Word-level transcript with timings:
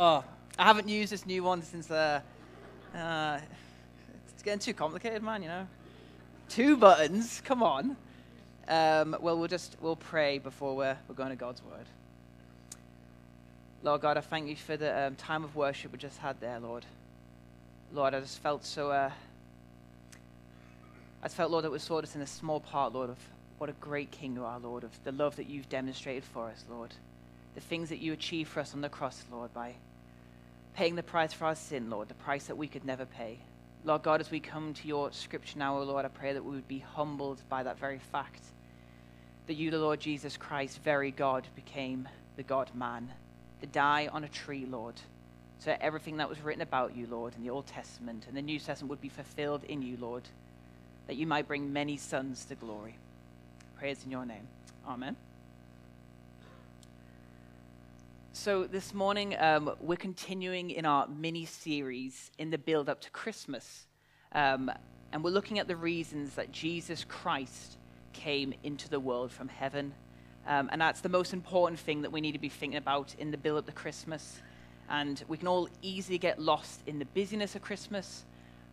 Oh, 0.00 0.22
I 0.56 0.62
haven't 0.62 0.88
used 0.88 1.10
this 1.10 1.26
new 1.26 1.42
one 1.42 1.60
since 1.60 1.90
uh, 1.90 2.20
uh, 2.94 3.40
it's 4.32 4.44
getting 4.44 4.60
too 4.60 4.72
complicated, 4.72 5.24
man. 5.24 5.42
You 5.42 5.48
know, 5.48 5.66
two 6.48 6.76
buttons. 6.76 7.42
Come 7.44 7.64
on. 7.64 7.96
Um, 8.68 9.16
well, 9.20 9.36
we'll 9.36 9.48
just 9.48 9.76
we'll 9.80 9.96
pray 9.96 10.38
before 10.38 10.76
we're 10.76 10.96
we're 11.08 11.16
going 11.16 11.30
to 11.30 11.36
God's 11.36 11.64
word. 11.64 11.86
Lord 13.82 14.02
God, 14.02 14.16
I 14.16 14.20
thank 14.20 14.48
you 14.48 14.54
for 14.54 14.76
the 14.76 15.06
um, 15.06 15.16
time 15.16 15.42
of 15.42 15.56
worship 15.56 15.90
we 15.90 15.98
just 15.98 16.18
had 16.18 16.40
there, 16.40 16.60
Lord. 16.60 16.84
Lord, 17.92 18.14
I 18.14 18.20
just 18.20 18.38
felt 18.38 18.64
so. 18.64 18.92
Uh, 18.92 19.10
I 21.24 21.28
felt, 21.28 21.50
Lord, 21.50 21.64
that 21.64 21.72
we 21.72 21.80
saw 21.80 22.00
this 22.00 22.14
in 22.14 22.20
a 22.20 22.26
small 22.26 22.60
part, 22.60 22.92
Lord, 22.92 23.10
of 23.10 23.18
what 23.58 23.68
a 23.68 23.74
great 23.80 24.12
King 24.12 24.36
you 24.36 24.44
are, 24.44 24.60
Lord, 24.60 24.84
of 24.84 24.92
the 25.02 25.10
love 25.10 25.34
that 25.34 25.50
you've 25.50 25.68
demonstrated 25.68 26.22
for 26.22 26.46
us, 26.46 26.64
Lord. 26.70 26.94
The 27.56 27.60
things 27.60 27.88
that 27.88 27.98
you 27.98 28.12
achieved 28.12 28.50
for 28.50 28.60
us 28.60 28.74
on 28.74 28.80
the 28.80 28.88
cross, 28.88 29.24
Lord, 29.32 29.52
by 29.52 29.74
paying 30.78 30.94
the 30.94 31.02
price 31.02 31.32
for 31.32 31.46
our 31.46 31.56
sin, 31.56 31.90
Lord, 31.90 32.08
the 32.08 32.14
price 32.14 32.44
that 32.44 32.56
we 32.56 32.68
could 32.68 32.84
never 32.84 33.04
pay. 33.04 33.40
Lord 33.82 34.04
God, 34.04 34.20
as 34.20 34.30
we 34.30 34.38
come 34.38 34.74
to 34.74 34.86
your 34.86 35.10
scripture 35.10 35.58
now, 35.58 35.76
O 35.76 35.82
Lord, 35.82 36.04
I 36.04 36.08
pray 36.08 36.32
that 36.32 36.44
we 36.44 36.52
would 36.54 36.68
be 36.68 36.78
humbled 36.78 37.42
by 37.48 37.64
that 37.64 37.80
very 37.80 37.98
fact 37.98 38.44
that 39.48 39.54
you, 39.54 39.72
the 39.72 39.78
Lord 39.80 39.98
Jesus 39.98 40.36
Christ, 40.36 40.78
very 40.84 41.10
God, 41.10 41.48
became 41.56 42.08
the 42.36 42.44
God 42.44 42.70
man, 42.76 43.10
to 43.60 43.66
die 43.66 44.08
on 44.12 44.22
a 44.22 44.28
tree, 44.28 44.66
Lord, 44.70 44.94
so 45.58 45.70
that 45.70 45.82
everything 45.82 46.18
that 46.18 46.28
was 46.28 46.40
written 46.42 46.62
about 46.62 46.96
you, 46.96 47.08
Lord, 47.08 47.34
in 47.34 47.42
the 47.42 47.50
Old 47.50 47.66
Testament 47.66 48.26
and 48.28 48.36
the 48.36 48.42
New 48.42 48.60
Testament 48.60 48.90
would 48.90 49.00
be 49.00 49.08
fulfilled 49.08 49.64
in 49.64 49.82
you, 49.82 49.96
Lord, 50.00 50.28
that 51.08 51.16
you 51.16 51.26
might 51.26 51.48
bring 51.48 51.72
many 51.72 51.96
sons 51.96 52.44
to 52.44 52.54
glory. 52.54 52.96
Praise 53.80 54.04
in 54.04 54.12
your 54.12 54.24
name. 54.24 54.46
Amen. 54.86 55.16
So, 58.40 58.68
this 58.68 58.94
morning, 58.94 59.34
um, 59.36 59.74
we're 59.80 59.96
continuing 59.96 60.70
in 60.70 60.86
our 60.86 61.08
mini 61.08 61.44
series 61.44 62.30
in 62.38 62.50
the 62.50 62.56
build 62.56 62.88
up 62.88 63.00
to 63.00 63.10
Christmas. 63.10 63.88
Um, 64.30 64.70
and 65.12 65.24
we're 65.24 65.32
looking 65.32 65.58
at 65.58 65.66
the 65.66 65.74
reasons 65.74 66.34
that 66.36 66.52
Jesus 66.52 67.02
Christ 67.02 67.78
came 68.12 68.54
into 68.62 68.88
the 68.88 69.00
world 69.00 69.32
from 69.32 69.48
heaven. 69.48 69.92
Um, 70.46 70.68
and 70.70 70.80
that's 70.80 71.00
the 71.00 71.08
most 71.08 71.32
important 71.32 71.80
thing 71.80 72.02
that 72.02 72.12
we 72.12 72.20
need 72.20 72.30
to 72.30 72.38
be 72.38 72.48
thinking 72.48 72.78
about 72.78 73.12
in 73.18 73.32
the 73.32 73.36
build 73.36 73.58
up 73.58 73.66
to 73.66 73.72
Christmas. 73.72 74.40
And 74.88 75.20
we 75.26 75.36
can 75.36 75.48
all 75.48 75.68
easily 75.82 76.18
get 76.18 76.38
lost 76.38 76.82
in 76.86 77.00
the 77.00 77.06
busyness 77.06 77.56
of 77.56 77.62
Christmas. 77.62 78.24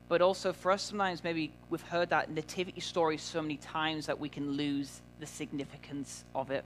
But 0.08 0.22
also, 0.22 0.54
for 0.54 0.72
us, 0.74 0.84
sometimes 0.84 1.24
maybe 1.24 1.52
we've 1.72 1.82
heard 1.82 2.12
that 2.12 2.30
nativity 2.30 2.82
story 2.82 3.18
so 3.18 3.42
many 3.42 3.58
times 3.58 4.06
that 4.06 4.20
we 4.20 4.30
can 4.30 4.52
lose 4.52 5.02
the 5.20 5.26
significance 5.26 6.24
of 6.36 6.52
it. 6.52 6.66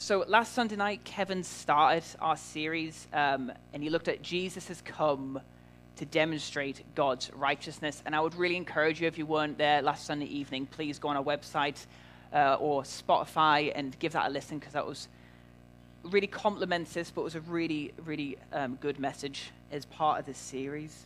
So 0.00 0.24
last 0.26 0.54
Sunday 0.54 0.76
night, 0.76 1.04
Kevin 1.04 1.44
started 1.44 2.04
our 2.22 2.38
series, 2.38 3.06
um, 3.12 3.52
and 3.74 3.82
he 3.82 3.90
looked 3.90 4.08
at 4.08 4.22
Jesus 4.22 4.66
has 4.68 4.80
come 4.80 5.38
to 5.96 6.06
demonstrate 6.06 6.82
God's 6.94 7.30
righteousness. 7.34 8.02
And 8.06 8.16
I 8.16 8.20
would 8.22 8.34
really 8.34 8.56
encourage 8.56 9.02
you, 9.02 9.08
if 9.08 9.18
you 9.18 9.26
weren't 9.26 9.58
there 9.58 9.82
last 9.82 10.06
Sunday 10.06 10.24
evening, 10.24 10.64
please 10.64 10.98
go 10.98 11.08
on 11.10 11.18
our 11.18 11.22
website 11.22 11.84
uh, 12.32 12.54
or 12.54 12.82
Spotify 12.82 13.72
and 13.74 13.96
give 13.98 14.12
that 14.12 14.28
a 14.28 14.30
listen 14.30 14.58
because 14.58 14.72
that 14.72 14.86
was 14.86 15.06
really 16.04 16.26
complements 16.26 16.94
this, 16.94 17.10
but 17.10 17.22
was 17.22 17.34
a 17.34 17.40
really, 17.40 17.92
really 18.06 18.38
um, 18.54 18.78
good 18.80 18.98
message 18.98 19.50
as 19.70 19.84
part 19.84 20.18
of 20.18 20.24
this 20.24 20.38
series. 20.38 21.04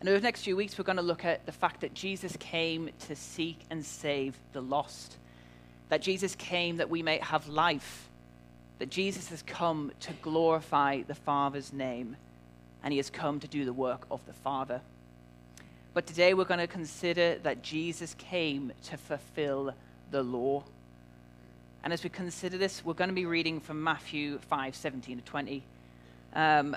And 0.00 0.08
over 0.08 0.18
the 0.18 0.24
next 0.24 0.42
few 0.42 0.56
weeks, 0.56 0.76
we're 0.76 0.82
going 0.82 0.96
to 0.96 1.02
look 1.02 1.24
at 1.24 1.46
the 1.46 1.52
fact 1.52 1.82
that 1.82 1.94
Jesus 1.94 2.36
came 2.40 2.90
to 3.06 3.14
seek 3.14 3.60
and 3.70 3.84
save 3.84 4.36
the 4.52 4.60
lost 4.60 5.16
that 5.88 6.02
Jesus 6.02 6.34
came 6.34 6.76
that 6.78 6.90
we 6.90 7.02
may 7.02 7.18
have 7.18 7.48
life, 7.48 8.08
that 8.78 8.90
Jesus 8.90 9.28
has 9.28 9.42
come 9.42 9.92
to 10.00 10.12
glorify 10.22 11.02
the 11.02 11.14
Father's 11.14 11.72
name, 11.72 12.16
and 12.82 12.92
he 12.92 12.98
has 12.98 13.10
come 13.10 13.40
to 13.40 13.48
do 13.48 13.64
the 13.64 13.72
work 13.72 14.06
of 14.10 14.20
the 14.26 14.32
Father. 14.32 14.80
But 15.92 16.06
today 16.06 16.34
we're 16.34 16.44
going 16.44 16.60
to 16.60 16.66
consider 16.66 17.38
that 17.44 17.62
Jesus 17.62 18.14
came 18.18 18.72
to 18.84 18.96
fulfill 18.96 19.74
the 20.10 20.22
law. 20.22 20.64
And 21.84 21.92
as 21.92 22.02
we 22.02 22.10
consider 22.10 22.58
this, 22.58 22.84
we're 22.84 22.94
going 22.94 23.10
to 23.10 23.14
be 23.14 23.26
reading 23.26 23.60
from 23.60 23.82
Matthew 23.82 24.38
5 24.38 24.74
17 24.74 25.18
to 25.18 25.24
20. 25.24 25.62
Um, 26.34 26.76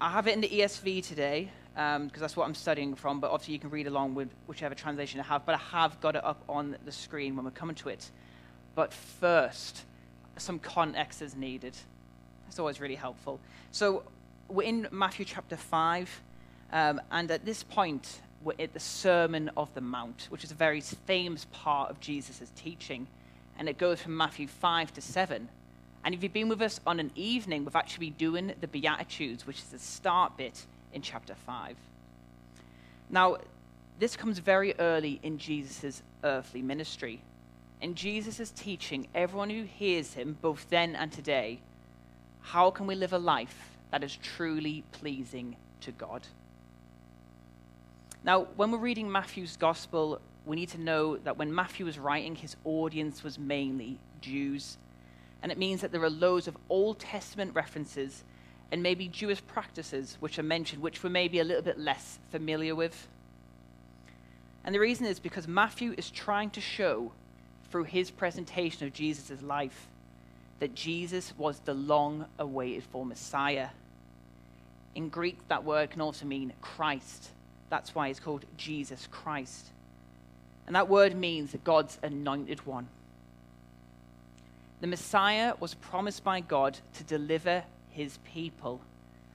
I 0.00 0.10
have 0.10 0.26
it 0.28 0.34
in 0.34 0.40
the 0.40 0.48
ESV 0.48 1.04
today 1.04 1.50
because 1.74 1.96
um, 1.96 2.10
that's 2.14 2.36
what 2.36 2.46
I'm 2.46 2.54
studying 2.54 2.94
from, 2.94 3.20
but 3.20 3.30
obviously 3.30 3.54
you 3.54 3.60
can 3.60 3.70
read 3.70 3.86
along 3.86 4.14
with 4.14 4.28
whichever 4.46 4.74
translation 4.74 5.18
you 5.18 5.24
have, 5.24 5.46
but 5.46 5.54
I 5.54 5.58
have 5.58 6.00
got 6.00 6.16
it 6.16 6.24
up 6.24 6.42
on 6.48 6.76
the 6.84 6.92
screen 6.92 7.34
when 7.34 7.44
we're 7.44 7.50
coming 7.50 7.76
to 7.76 7.88
it. 7.88 8.10
But 8.74 8.92
first, 8.92 9.84
some 10.36 10.58
context 10.58 11.22
is 11.22 11.34
needed. 11.34 11.74
It's 12.48 12.58
always 12.58 12.80
really 12.80 12.94
helpful. 12.94 13.40
So 13.70 14.02
we're 14.48 14.68
in 14.68 14.86
Matthew 14.90 15.24
chapter 15.24 15.56
5, 15.56 16.20
um, 16.72 17.00
and 17.10 17.30
at 17.30 17.44
this 17.46 17.62
point, 17.62 18.20
we're 18.44 18.54
at 18.58 18.74
the 18.74 18.80
Sermon 18.80 19.50
of 19.56 19.72
the 19.74 19.80
Mount, 19.80 20.26
which 20.28 20.44
is 20.44 20.50
a 20.50 20.54
very 20.54 20.80
famous 20.80 21.46
part 21.52 21.90
of 21.90 22.00
Jesus' 22.00 22.50
teaching, 22.54 23.06
and 23.58 23.68
it 23.68 23.78
goes 23.78 24.02
from 24.02 24.16
Matthew 24.16 24.46
5 24.46 24.92
to 24.94 25.00
7. 25.00 25.48
And 26.04 26.14
if 26.14 26.22
you've 26.22 26.32
been 26.32 26.48
with 26.48 26.60
us 26.60 26.80
on 26.86 26.98
an 26.98 27.12
evening, 27.14 27.64
we've 27.64 27.76
actually 27.76 28.10
been 28.10 28.18
doing 28.18 28.52
the 28.60 28.66
Beatitudes, 28.66 29.46
which 29.46 29.58
is 29.58 29.66
the 29.66 29.78
start 29.78 30.36
bit 30.36 30.66
in 30.92 31.02
chapter 31.02 31.34
5. 31.34 31.76
Now, 33.10 33.38
this 33.98 34.16
comes 34.16 34.38
very 34.38 34.74
early 34.78 35.20
in 35.22 35.38
Jesus' 35.38 36.02
earthly 36.24 36.62
ministry. 36.62 37.22
In 37.80 37.94
Jesus' 37.94 38.50
teaching, 38.50 39.08
everyone 39.14 39.50
who 39.50 39.64
hears 39.64 40.14
him, 40.14 40.36
both 40.40 40.68
then 40.70 40.94
and 40.94 41.12
today, 41.12 41.60
how 42.40 42.70
can 42.70 42.86
we 42.86 42.94
live 42.94 43.12
a 43.12 43.18
life 43.18 43.76
that 43.90 44.02
is 44.02 44.16
truly 44.16 44.82
pleasing 44.92 45.56
to 45.82 45.92
God? 45.92 46.26
Now, 48.24 48.46
when 48.56 48.70
we're 48.70 48.78
reading 48.78 49.10
Matthew's 49.10 49.56
gospel, 49.56 50.20
we 50.46 50.56
need 50.56 50.68
to 50.70 50.80
know 50.80 51.16
that 51.18 51.36
when 51.36 51.54
Matthew 51.54 51.86
was 51.86 51.98
writing, 51.98 52.36
his 52.36 52.56
audience 52.64 53.22
was 53.22 53.38
mainly 53.38 53.98
Jews. 54.20 54.78
And 55.42 55.50
it 55.50 55.58
means 55.58 55.80
that 55.80 55.92
there 55.92 56.02
are 56.02 56.10
loads 56.10 56.46
of 56.46 56.56
Old 56.68 56.98
Testament 57.00 57.54
references 57.54 58.22
and 58.72 58.82
maybe 58.82 59.06
Jewish 59.06 59.46
practices 59.46 60.16
which 60.18 60.38
are 60.38 60.42
mentioned, 60.42 60.80
which 60.80 61.04
we're 61.04 61.10
maybe 61.10 61.38
a 61.38 61.44
little 61.44 61.62
bit 61.62 61.78
less 61.78 62.18
familiar 62.30 62.74
with. 62.74 63.06
And 64.64 64.74
the 64.74 64.80
reason 64.80 65.04
is 65.04 65.20
because 65.20 65.46
Matthew 65.46 65.94
is 65.98 66.10
trying 66.10 66.48
to 66.50 66.60
show 66.62 67.12
through 67.70 67.84
his 67.84 68.10
presentation 68.10 68.86
of 68.86 68.94
Jesus' 68.94 69.42
life 69.42 69.88
that 70.58 70.74
Jesus 70.74 71.34
was 71.36 71.58
the 71.60 71.74
long 71.74 72.24
awaited 72.38 72.84
for 72.84 73.04
Messiah. 73.04 73.68
In 74.94 75.10
Greek, 75.10 75.36
that 75.48 75.64
word 75.64 75.90
can 75.90 76.00
also 76.00 76.24
mean 76.24 76.54
Christ. 76.62 77.28
That's 77.68 77.94
why 77.94 78.08
it's 78.08 78.20
called 78.20 78.46
Jesus 78.56 79.06
Christ. 79.10 79.66
And 80.66 80.74
that 80.76 80.88
word 80.88 81.14
means 81.14 81.54
God's 81.62 81.98
anointed 82.02 82.64
one. 82.66 82.88
The 84.80 84.86
Messiah 84.86 85.54
was 85.60 85.74
promised 85.74 86.24
by 86.24 86.40
God 86.40 86.78
to 86.94 87.04
deliver 87.04 87.64
his 87.92 88.18
people, 88.24 88.80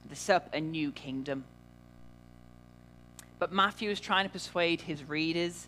to 0.09 0.15
set 0.15 0.35
up 0.35 0.53
a 0.53 0.59
new 0.59 0.91
kingdom. 0.91 1.43
But 3.39 3.51
Matthew 3.51 3.89
is 3.89 3.99
trying 3.99 4.25
to 4.25 4.31
persuade 4.31 4.81
his 4.81 5.03
readers, 5.03 5.67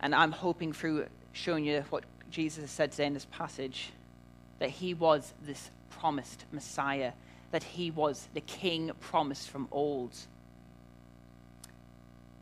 and 0.00 0.14
I'm 0.14 0.32
hoping 0.32 0.72
through 0.72 1.06
showing 1.32 1.64
you 1.64 1.84
what 1.90 2.04
Jesus 2.30 2.70
said 2.70 2.92
today 2.92 3.06
in 3.06 3.14
this 3.14 3.26
passage, 3.30 3.90
that 4.58 4.70
he 4.70 4.94
was 4.94 5.32
this 5.42 5.70
promised 5.90 6.44
Messiah, 6.52 7.12
that 7.50 7.62
he 7.62 7.90
was 7.90 8.28
the 8.34 8.40
king 8.40 8.90
promised 9.00 9.50
from 9.50 9.68
old. 9.70 10.14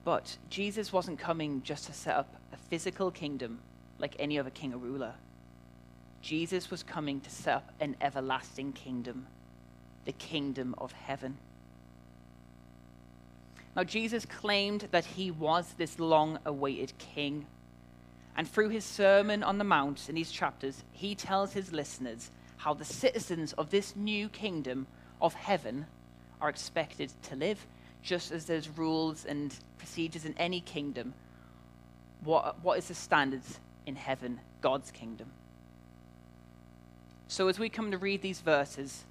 But 0.05 0.37
Jesus 0.51 0.93
wasn't 0.93 1.19
coming 1.19 1.63
just 1.63 1.87
to 1.87 1.93
set 1.93 2.15
up 2.15 2.35
a 2.53 2.57
physical 2.57 3.11
kingdom 3.11 3.61
like 3.99 4.17
any 4.19 4.39
other 4.39 4.51
king 4.51 4.75
or 4.75 4.79
ruler. 4.79 5.15
Jesus 6.21 6.71
was 6.71 6.83
coming 6.83 7.21
to 7.21 7.31
set 7.31 7.57
up 7.57 7.73
an 7.81 7.97
everlasting 8.01 8.73
kingdom 8.73 9.27
the 10.05 10.13
kingdom 10.13 10.75
of 10.79 10.93
heaven. 10.93 11.37
Now, 13.77 13.85
Jesus 13.85 14.25
claimed 14.25 14.89
that 14.93 15.05
he 15.05 15.31
was 15.31 15.75
this 15.77 15.99
long 15.99 16.39
awaited 16.45 16.97
king. 16.99 17.47
And 18.37 18.49
through 18.49 18.69
his 18.69 18.85
Sermon 18.85 19.43
on 19.43 19.59
the 19.59 19.65
Mount 19.65 20.09
in 20.09 20.15
these 20.15 20.31
chapters, 20.31 20.85
he 20.93 21.15
tells 21.15 21.53
his 21.53 21.73
listeners 21.73 22.31
how 22.57 22.75
the 22.75 22.85
citizens 22.85 23.53
of 23.55 23.71
this 23.71 23.97
new 23.97 24.29
kingdom 24.29 24.87
of 25.21 25.35
heaven 25.35 25.87
are 26.41 26.49
expected 26.49 27.13
to 27.23 27.37
live, 27.37 27.67
just 28.03 28.31
as 28.33 28.45
there's 28.45 28.69
rules 28.69 29.25
and 29.25 29.55
procedures 29.79 30.25
in 30.25 30.35
any 30.39 30.61
kingdom. 30.61 31.15
What, 32.23 32.63
what 32.63 32.79
is 32.79 32.89
the 32.89 32.95
standards 32.95 33.59
in 33.87 33.97
heaven, 33.97 34.41
God's 34.61 34.91
kingdom? 34.91 35.29
So, 37.29 37.49
as 37.49 37.59
we 37.59 37.69
come 37.69 37.91
to 37.91 37.99
read 37.99 38.23
these 38.23 38.41
verses, 38.41 39.05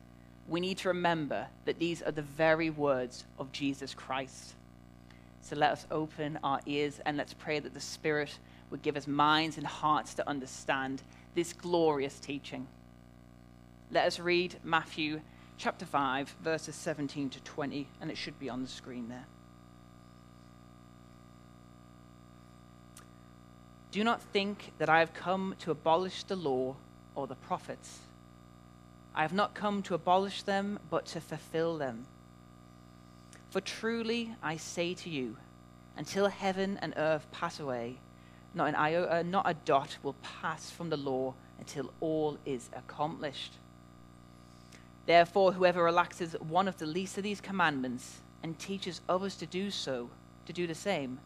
we 0.48 0.60
need 0.60 0.78
to 0.80 0.90
remember 0.90 1.48
that 1.66 1.80
these 1.80 2.02
are 2.02 2.12
the 2.12 2.22
very 2.22 2.70
words 2.70 3.24
of 3.40 3.52
Jesus 3.52 3.94
Christ. 3.94 4.54
So 5.42 5.56
let 5.56 5.72
us 5.72 5.86
open 5.92 6.40
our 6.44 6.60
ears 6.66 7.00
and 7.06 7.18
let's 7.18 7.34
pray 7.34 7.60
that 7.60 7.74
the 7.74 7.80
Spirit 7.80 8.38
would 8.70 8.82
give 8.82 8.98
us 8.98 9.08
minds 9.08 9.58
and 9.58 9.68
hearts 9.68 10.14
to 10.16 10.28
understand 10.28 11.02
this 11.36 11.54
glorious 11.54 12.20
teaching. 12.20 12.68
Let 13.92 14.06
us 14.06 14.20
read 14.20 14.56
Matthew 14.64 15.22
chapter 15.58 15.86
5, 15.86 16.36
verses 16.44 16.76
17 16.76 17.30
to 17.30 17.42
20, 17.42 17.88
and 18.02 18.10
it 18.10 18.18
should 18.18 18.40
be 18.40 18.50
on 18.50 18.62
the 18.62 18.68
screen 18.68 19.10
there. 19.10 19.26
Do 23.92 24.04
not 24.04 24.22
think 24.22 24.72
that 24.80 24.90
I 24.90 25.00
have 25.00 25.14
come 25.14 25.56
to 25.60 25.72
abolish 25.72 26.24
the 26.24 26.36
law 26.36 26.76
or 27.14 27.28
the 27.28 27.36
prophets. 27.36 28.00
I 29.16 29.22
have 29.22 29.34
not 29.34 29.54
come 29.54 29.84
to 29.84 29.94
abolish 29.94 30.44
them, 30.44 30.80
but 30.90 31.06
to 31.08 31.22
fulfill 31.22 31.78
them. 31.78 32.06
For 33.52 33.62
truly 33.62 34.36
I 34.42 34.58
say 34.58 34.96
to 34.96 35.10
you, 35.10 35.38
until 35.96 36.28
heaven 36.28 36.80
and 36.82 36.94
earth 36.98 37.28
pass 37.32 37.60
away, 37.60 37.98
not 38.56 38.70
an 38.70 38.76
iota, 38.76 39.18
uh, 39.18 39.24
not 39.24 39.48
a 39.48 39.54
dot 39.54 39.98
will 40.02 40.16
pass 40.24 40.70
from 40.70 40.90
the 40.90 40.98
law 40.98 41.34
until 41.60 41.92
all 42.00 42.38
is 42.46 42.70
accomplished. 42.74 43.54
Therefore, 45.06 45.52
whoever 45.52 45.84
relaxes 45.84 46.34
one 46.40 46.68
of 46.68 46.78
the 46.78 46.86
least 46.86 47.18
of 47.18 47.24
these 47.24 47.42
commandments 47.42 48.22
and 48.42 48.58
teaches 48.58 49.02
others 49.08 49.36
to 49.38 49.46
do 49.46 49.70
so, 49.70 50.10
to 50.46 50.54
do 50.54 50.66
the 50.66 50.76
same, 50.76 51.20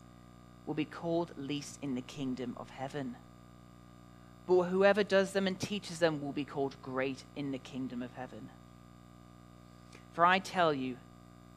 will 0.66 0.74
be 0.74 0.86
called 0.86 1.32
least 1.38 1.80
in 1.82 1.96
the 1.96 2.02
kingdom 2.02 2.56
of 2.58 2.70
heaven. 2.70 3.16
But 4.48 4.64
whoever 4.64 5.04
does 5.04 5.34
them 5.34 5.46
and 5.46 5.60
teaches 5.60 6.00
them 6.00 6.22
will 6.22 6.32
be 6.32 6.46
called 6.46 6.82
great 6.82 7.24
in 7.36 7.52
the 7.52 7.58
kingdom 7.58 8.02
of 8.02 8.14
heaven. 8.16 8.50
For 10.14 10.26
I 10.26 10.40
tell 10.40 10.74
you, 10.74 10.98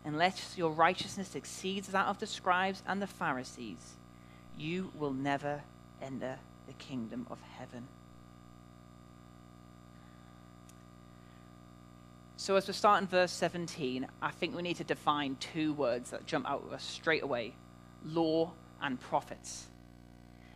unless 0.04 0.58
your 0.58 0.70
righteousness 0.70 1.34
exceeds 1.34 1.88
that 1.88 2.06
of 2.06 2.18
the 2.18 2.26
scribes 2.26 2.82
and 2.86 3.00
the 3.00 3.06
Pharisees, 3.06 3.94
you 4.58 4.90
will 4.98 5.12
never 5.12 5.62
enter 6.02 6.36
the 6.66 6.72
kingdom 6.74 7.26
of 7.30 7.38
heaven. 7.58 7.86
So, 12.36 12.56
as 12.56 12.66
we 12.66 12.72
start 12.72 13.02
in 13.02 13.06
verse 13.06 13.32
17, 13.32 14.06
I 14.22 14.30
think 14.30 14.56
we 14.56 14.62
need 14.62 14.78
to 14.78 14.84
define 14.84 15.36
two 15.36 15.74
words 15.74 16.10
that 16.10 16.26
jump 16.26 16.48
out 16.50 16.64
at 16.68 16.74
us 16.74 16.82
straight 16.82 17.22
away 17.22 17.52
law 18.04 18.52
and 18.80 18.98
prophets. 18.98 19.66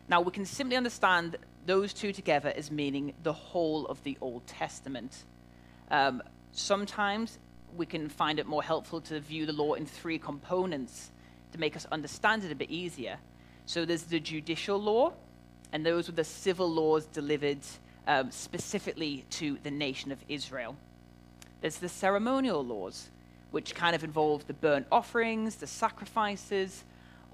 Now, 0.09 0.23
we 0.23 0.33
can 0.33 0.47
simply 0.47 0.77
understand 0.77 1.37
those 1.67 1.93
two 1.93 2.13
together 2.13 2.53
as 2.55 2.71
meaning 2.71 3.15
the 3.23 3.33
whole 3.33 3.87
of 3.87 4.03
the 4.03 4.17
Old 4.21 4.47
Testament. 4.47 5.25
Um, 5.91 6.23
sometimes 6.53 7.39
we 7.77 7.87
can 7.87 8.09
find 8.09 8.39
it 8.39 8.47
more 8.47 8.63
helpful 8.63 9.01
to 9.03 9.21
view 9.21 9.47
the 9.47 9.53
law 9.53 9.75
in 9.75 9.87
three 9.87 10.19
components 10.19 11.11
to 11.53 11.59
make 11.59 11.77
us 11.77 11.87
understand 11.91 12.45
it 12.45 12.53
a 12.53 12.55
bit 12.55 12.71
easier. 12.71 13.19
So, 13.67 13.85
there's 13.85 14.03
the 14.03 14.21
judicial 14.21 14.81
law, 14.81 15.13
and 15.73 15.85
those 15.87 16.09
were 16.09 16.15
the 16.15 16.25
civil 16.25 16.71
laws 16.71 17.07
delivered 17.07 17.61
um, 18.07 18.31
specifically 18.31 19.25
to 19.31 19.59
the 19.63 19.71
nation 19.71 20.13
of 20.13 20.19
Israel. 20.29 20.77
There's 21.61 21.79
the 21.79 21.89
ceremonial 21.89 22.63
laws, 22.63 23.09
which 23.51 23.75
kind 23.75 23.97
of 23.97 24.05
involve 24.05 24.47
the 24.47 24.53
burnt 24.53 24.87
offerings, 24.93 25.57
the 25.57 25.67
sacrifices, 25.67 26.85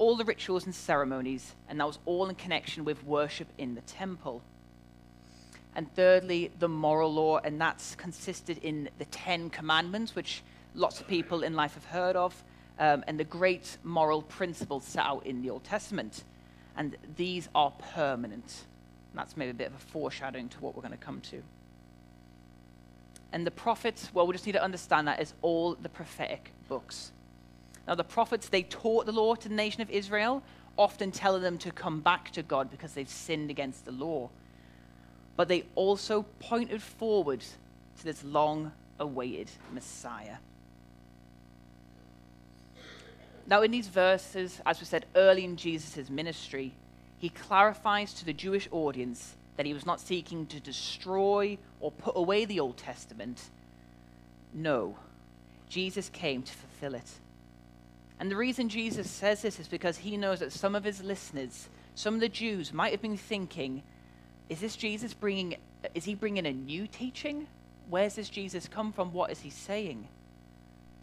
all 0.00 0.16
the 0.16 0.24
rituals 0.24 0.64
and 0.64 0.74
ceremonies, 0.74 1.54
and 1.68 1.78
that 1.78 1.86
was 1.86 1.98
all 2.06 2.30
in 2.30 2.34
connection 2.34 2.86
with 2.86 3.04
worship 3.04 3.46
in 3.58 3.74
the 3.74 3.82
temple. 3.82 4.42
And 5.76 5.94
thirdly, 5.94 6.50
the 6.58 6.68
moral 6.68 7.12
law, 7.12 7.38
and 7.38 7.60
that's 7.60 7.94
consisted 7.96 8.58
in 8.62 8.88
the 8.98 9.04
Ten 9.04 9.50
Commandments, 9.50 10.16
which 10.16 10.42
lots 10.74 11.00
of 11.00 11.06
people 11.06 11.42
in 11.42 11.54
life 11.54 11.74
have 11.74 11.84
heard 11.84 12.16
of, 12.16 12.42
um, 12.78 13.04
and 13.06 13.20
the 13.20 13.24
great 13.24 13.76
moral 13.84 14.22
principles 14.22 14.84
set 14.84 15.04
out 15.04 15.26
in 15.26 15.42
the 15.42 15.50
Old 15.50 15.64
Testament. 15.64 16.24
And 16.78 16.96
these 17.16 17.50
are 17.54 17.70
permanent. 17.92 18.64
And 19.12 19.18
that's 19.18 19.36
maybe 19.36 19.50
a 19.50 19.54
bit 19.54 19.66
of 19.66 19.74
a 19.74 19.78
foreshadowing 19.78 20.48
to 20.48 20.60
what 20.60 20.74
we're 20.74 20.82
going 20.82 20.96
to 20.96 21.04
come 21.04 21.20
to. 21.32 21.42
And 23.32 23.46
the 23.46 23.50
prophets, 23.50 24.08
well, 24.14 24.26
we 24.26 24.32
just 24.32 24.46
need 24.46 24.52
to 24.52 24.64
understand 24.64 25.08
that 25.08 25.18
as 25.18 25.34
all 25.42 25.74
the 25.74 25.90
prophetic 25.90 26.52
books. 26.68 27.12
Now, 27.90 27.96
the 27.96 28.04
prophets, 28.04 28.48
they 28.48 28.62
taught 28.62 29.06
the 29.06 29.12
law 29.12 29.34
to 29.34 29.48
the 29.48 29.54
nation 29.54 29.82
of 29.82 29.90
Israel, 29.90 30.44
often 30.78 31.10
telling 31.10 31.42
them 31.42 31.58
to 31.58 31.72
come 31.72 32.00
back 32.00 32.30
to 32.30 32.42
God 32.44 32.70
because 32.70 32.94
they've 32.94 33.08
sinned 33.08 33.50
against 33.50 33.84
the 33.84 33.90
law. 33.90 34.30
But 35.34 35.48
they 35.48 35.64
also 35.74 36.24
pointed 36.38 36.80
forward 36.80 37.40
to 37.40 38.04
this 38.04 38.22
long 38.22 38.70
awaited 39.00 39.50
Messiah. 39.72 40.36
Now, 43.48 43.62
in 43.62 43.72
these 43.72 43.88
verses, 43.88 44.60
as 44.64 44.78
we 44.78 44.86
said 44.86 45.06
early 45.16 45.44
in 45.44 45.56
Jesus' 45.56 46.08
ministry, 46.08 46.72
he 47.18 47.28
clarifies 47.28 48.14
to 48.14 48.24
the 48.24 48.32
Jewish 48.32 48.68
audience 48.70 49.34
that 49.56 49.66
he 49.66 49.74
was 49.74 49.84
not 49.84 49.98
seeking 49.98 50.46
to 50.46 50.60
destroy 50.60 51.58
or 51.80 51.90
put 51.90 52.16
away 52.16 52.44
the 52.44 52.60
Old 52.60 52.76
Testament. 52.76 53.50
No, 54.54 54.96
Jesus 55.68 56.08
came 56.08 56.44
to 56.44 56.52
fulfill 56.52 56.94
it. 56.94 57.10
And 58.20 58.30
the 58.30 58.36
reason 58.36 58.68
Jesus 58.68 59.10
says 59.10 59.40
this 59.40 59.58
is 59.58 59.66
because 59.66 59.96
he 59.96 60.18
knows 60.18 60.40
that 60.40 60.52
some 60.52 60.74
of 60.74 60.84
his 60.84 61.02
listeners, 61.02 61.70
some 61.94 62.14
of 62.14 62.20
the 62.20 62.28
Jews, 62.28 62.70
might 62.70 62.92
have 62.92 63.00
been 63.00 63.16
thinking, 63.16 63.82
is 64.50 64.60
this 64.60 64.76
Jesus 64.76 65.14
bringing, 65.14 65.56
is 65.94 66.04
he 66.04 66.14
bringing 66.14 66.46
a 66.46 66.52
new 66.52 66.86
teaching? 66.86 67.46
Where's 67.88 68.16
this 68.16 68.28
Jesus 68.28 68.68
come 68.68 68.92
from? 68.92 69.14
What 69.14 69.30
is 69.30 69.40
he 69.40 69.48
saying? 69.48 70.06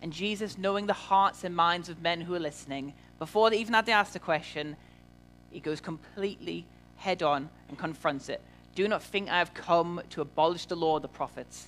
And 0.04 0.14
Jesus, 0.14 0.60
knowing 0.60 0.86
the 0.86 0.94
hearts 0.94 1.44
and 1.44 1.56
minds 1.56 1.90
of 1.90 2.04
men 2.04 2.22
who 2.22 2.36
are 2.36 2.40
listening, 2.40 2.94
before 3.18 3.50
they 3.50 3.58
even 3.58 3.74
had 3.74 3.88
to 3.88 3.94
ask 3.94 4.14
the 4.14 4.20
question, 4.20 4.76
he 5.50 5.60
goes 5.60 5.82
completely 5.82 6.68
head 6.98 7.24
on 7.24 7.50
and 7.68 7.80
confronts 7.80 8.30
it. 8.30 8.42
Do 8.76 8.88
not 8.88 9.02
think 9.02 9.28
I 9.28 9.40
have 9.40 9.56
come 9.56 10.02
to 10.12 10.22
abolish 10.22 10.68
the 10.68 10.76
law 10.76 10.98
of 10.98 11.02
the 11.02 11.08
prophets. 11.08 11.68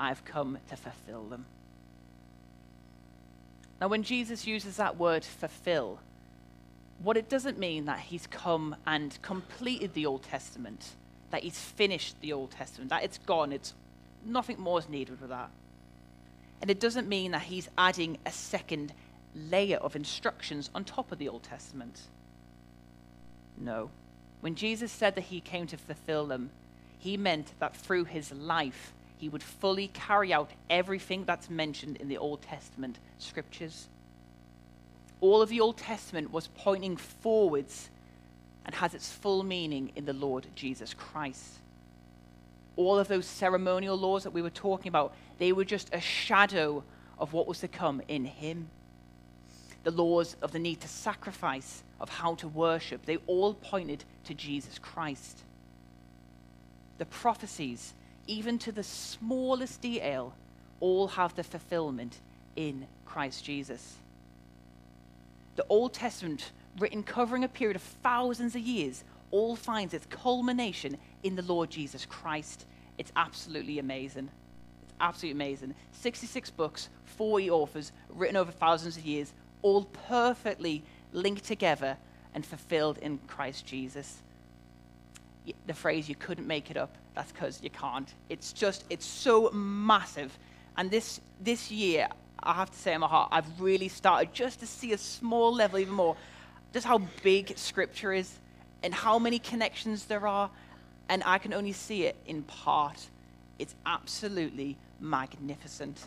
I 0.00 0.08
have 0.08 0.24
come 0.24 0.58
to 0.68 0.76
fulfill 0.76 1.22
them. 1.24 1.46
Now, 3.80 3.88
when 3.88 4.02
Jesus 4.02 4.46
uses 4.46 4.76
that 4.76 4.98
word 4.98 5.24
fulfill, 5.24 5.98
what 7.02 7.16
it 7.16 7.30
doesn't 7.30 7.58
mean 7.58 7.86
that 7.86 8.00
he's 8.00 8.26
come 8.26 8.76
and 8.86 9.18
completed 9.22 9.94
the 9.94 10.04
Old 10.04 10.22
Testament, 10.22 10.90
that 11.30 11.42
he's 11.42 11.58
finished 11.58 12.20
the 12.20 12.34
Old 12.34 12.50
Testament, 12.50 12.90
that 12.90 13.04
it's 13.04 13.18
gone, 13.18 13.52
it's 13.52 13.72
nothing 14.24 14.60
more 14.60 14.78
is 14.78 14.88
needed 14.88 15.18
with 15.20 15.30
that. 15.30 15.48
And 16.60 16.70
it 16.70 16.78
doesn't 16.78 17.08
mean 17.08 17.30
that 17.30 17.42
he's 17.42 17.70
adding 17.78 18.18
a 18.26 18.30
second 18.30 18.92
layer 19.34 19.78
of 19.78 19.96
instructions 19.96 20.68
on 20.74 20.84
top 20.84 21.10
of 21.10 21.18
the 21.18 21.28
Old 21.28 21.42
Testament. 21.42 22.02
No. 23.56 23.88
When 24.40 24.54
Jesus 24.54 24.92
said 24.92 25.14
that 25.14 25.22
he 25.22 25.40
came 25.40 25.66
to 25.68 25.78
fulfill 25.78 26.26
them, 26.26 26.50
he 26.98 27.16
meant 27.16 27.52
that 27.60 27.74
through 27.74 28.04
his 28.04 28.30
life, 28.30 28.92
he 29.16 29.30
would 29.30 29.42
fully 29.42 29.88
carry 29.88 30.34
out 30.34 30.50
everything 30.68 31.24
that's 31.24 31.48
mentioned 31.48 31.96
in 31.96 32.08
the 32.08 32.18
Old 32.18 32.42
Testament 32.42 32.98
scriptures. 33.22 33.88
All 35.20 35.42
of 35.42 35.48
the 35.48 35.60
Old 35.60 35.76
Testament 35.76 36.32
was 36.32 36.48
pointing 36.48 36.96
forwards 36.96 37.90
and 38.64 38.74
has 38.74 38.94
its 38.94 39.10
full 39.10 39.42
meaning 39.42 39.92
in 39.96 40.04
the 40.04 40.12
Lord 40.12 40.46
Jesus 40.54 40.94
Christ. 40.94 41.58
All 42.76 42.98
of 42.98 43.08
those 43.08 43.26
ceremonial 43.26 43.96
laws 43.96 44.24
that 44.24 44.32
we 44.32 44.42
were 44.42 44.50
talking 44.50 44.88
about, 44.88 45.14
they 45.38 45.52
were 45.52 45.64
just 45.64 45.92
a 45.92 46.00
shadow 46.00 46.82
of 47.18 47.32
what 47.32 47.46
was 47.46 47.60
to 47.60 47.68
come 47.68 48.00
in 48.08 48.24
Him. 48.24 48.68
The 49.84 49.90
laws 49.90 50.36
of 50.40 50.52
the 50.52 50.58
need 50.58 50.80
to 50.80 50.88
sacrifice, 50.88 51.82
of 52.00 52.08
how 52.08 52.34
to 52.36 52.48
worship, 52.48 53.04
they 53.04 53.16
all 53.26 53.54
pointed 53.54 54.04
to 54.24 54.34
Jesus 54.34 54.78
Christ. 54.78 55.42
The 56.98 57.06
prophecies 57.06 57.94
even 58.30 58.58
to 58.60 58.70
the 58.70 58.84
smallest 58.84 59.80
detail, 59.80 60.32
all 60.78 61.08
have 61.08 61.34
the 61.34 61.42
fulfillment 61.42 62.20
in 62.56 62.86
Christ 63.06 63.44
Jesus. 63.44 63.96
The 65.56 65.64
Old 65.68 65.92
Testament, 65.92 66.52
written 66.78 67.02
covering 67.02 67.44
a 67.44 67.48
period 67.48 67.76
of 67.76 67.82
thousands 67.82 68.54
of 68.54 68.62
years, 68.62 69.04
all 69.30 69.56
finds 69.56 69.94
its 69.94 70.06
culmination 70.06 70.96
in 71.22 71.36
the 71.36 71.42
Lord 71.42 71.70
Jesus 71.70 72.06
Christ. 72.06 72.66
It's 72.98 73.12
absolutely 73.16 73.78
amazing. 73.78 74.28
It's 74.82 74.94
absolutely 75.00 75.44
amazing. 75.44 75.74
66 75.92 76.50
books, 76.50 76.88
40 77.04 77.50
authors, 77.50 77.92
written 78.10 78.36
over 78.36 78.50
thousands 78.50 78.96
of 78.96 79.04
years, 79.04 79.32
all 79.62 79.84
perfectly 80.08 80.82
linked 81.12 81.44
together 81.44 81.96
and 82.34 82.44
fulfilled 82.44 82.98
in 82.98 83.18
Christ 83.26 83.66
Jesus 83.66 84.22
the 85.66 85.74
phrase 85.74 86.08
you 86.08 86.14
couldn't 86.14 86.46
make 86.46 86.70
it 86.70 86.76
up, 86.76 86.94
that's 87.14 87.32
because 87.32 87.62
you 87.62 87.70
can't. 87.70 88.12
It's 88.28 88.52
just, 88.52 88.84
it's 88.90 89.06
so 89.06 89.50
massive. 89.50 90.36
And 90.76 90.90
this, 90.90 91.20
this 91.40 91.70
year, 91.70 92.08
I 92.42 92.54
have 92.54 92.70
to 92.70 92.78
say 92.78 92.94
in 92.94 93.00
my 93.00 93.06
heart, 93.06 93.28
I've 93.32 93.60
really 93.60 93.88
started 93.88 94.32
just 94.32 94.60
to 94.60 94.66
see 94.66 94.92
a 94.92 94.98
small 94.98 95.52
level 95.52 95.78
even 95.78 95.94
more, 95.94 96.16
just 96.72 96.86
how 96.86 96.98
big 97.22 97.56
Scripture 97.58 98.12
is 98.12 98.32
and 98.82 98.94
how 98.94 99.18
many 99.18 99.38
connections 99.38 100.06
there 100.06 100.26
are. 100.26 100.50
And 101.08 101.22
I 101.26 101.38
can 101.38 101.52
only 101.52 101.72
see 101.72 102.04
it 102.04 102.16
in 102.26 102.42
part. 102.42 103.08
It's 103.58 103.74
absolutely 103.84 104.76
magnificent. 105.00 106.06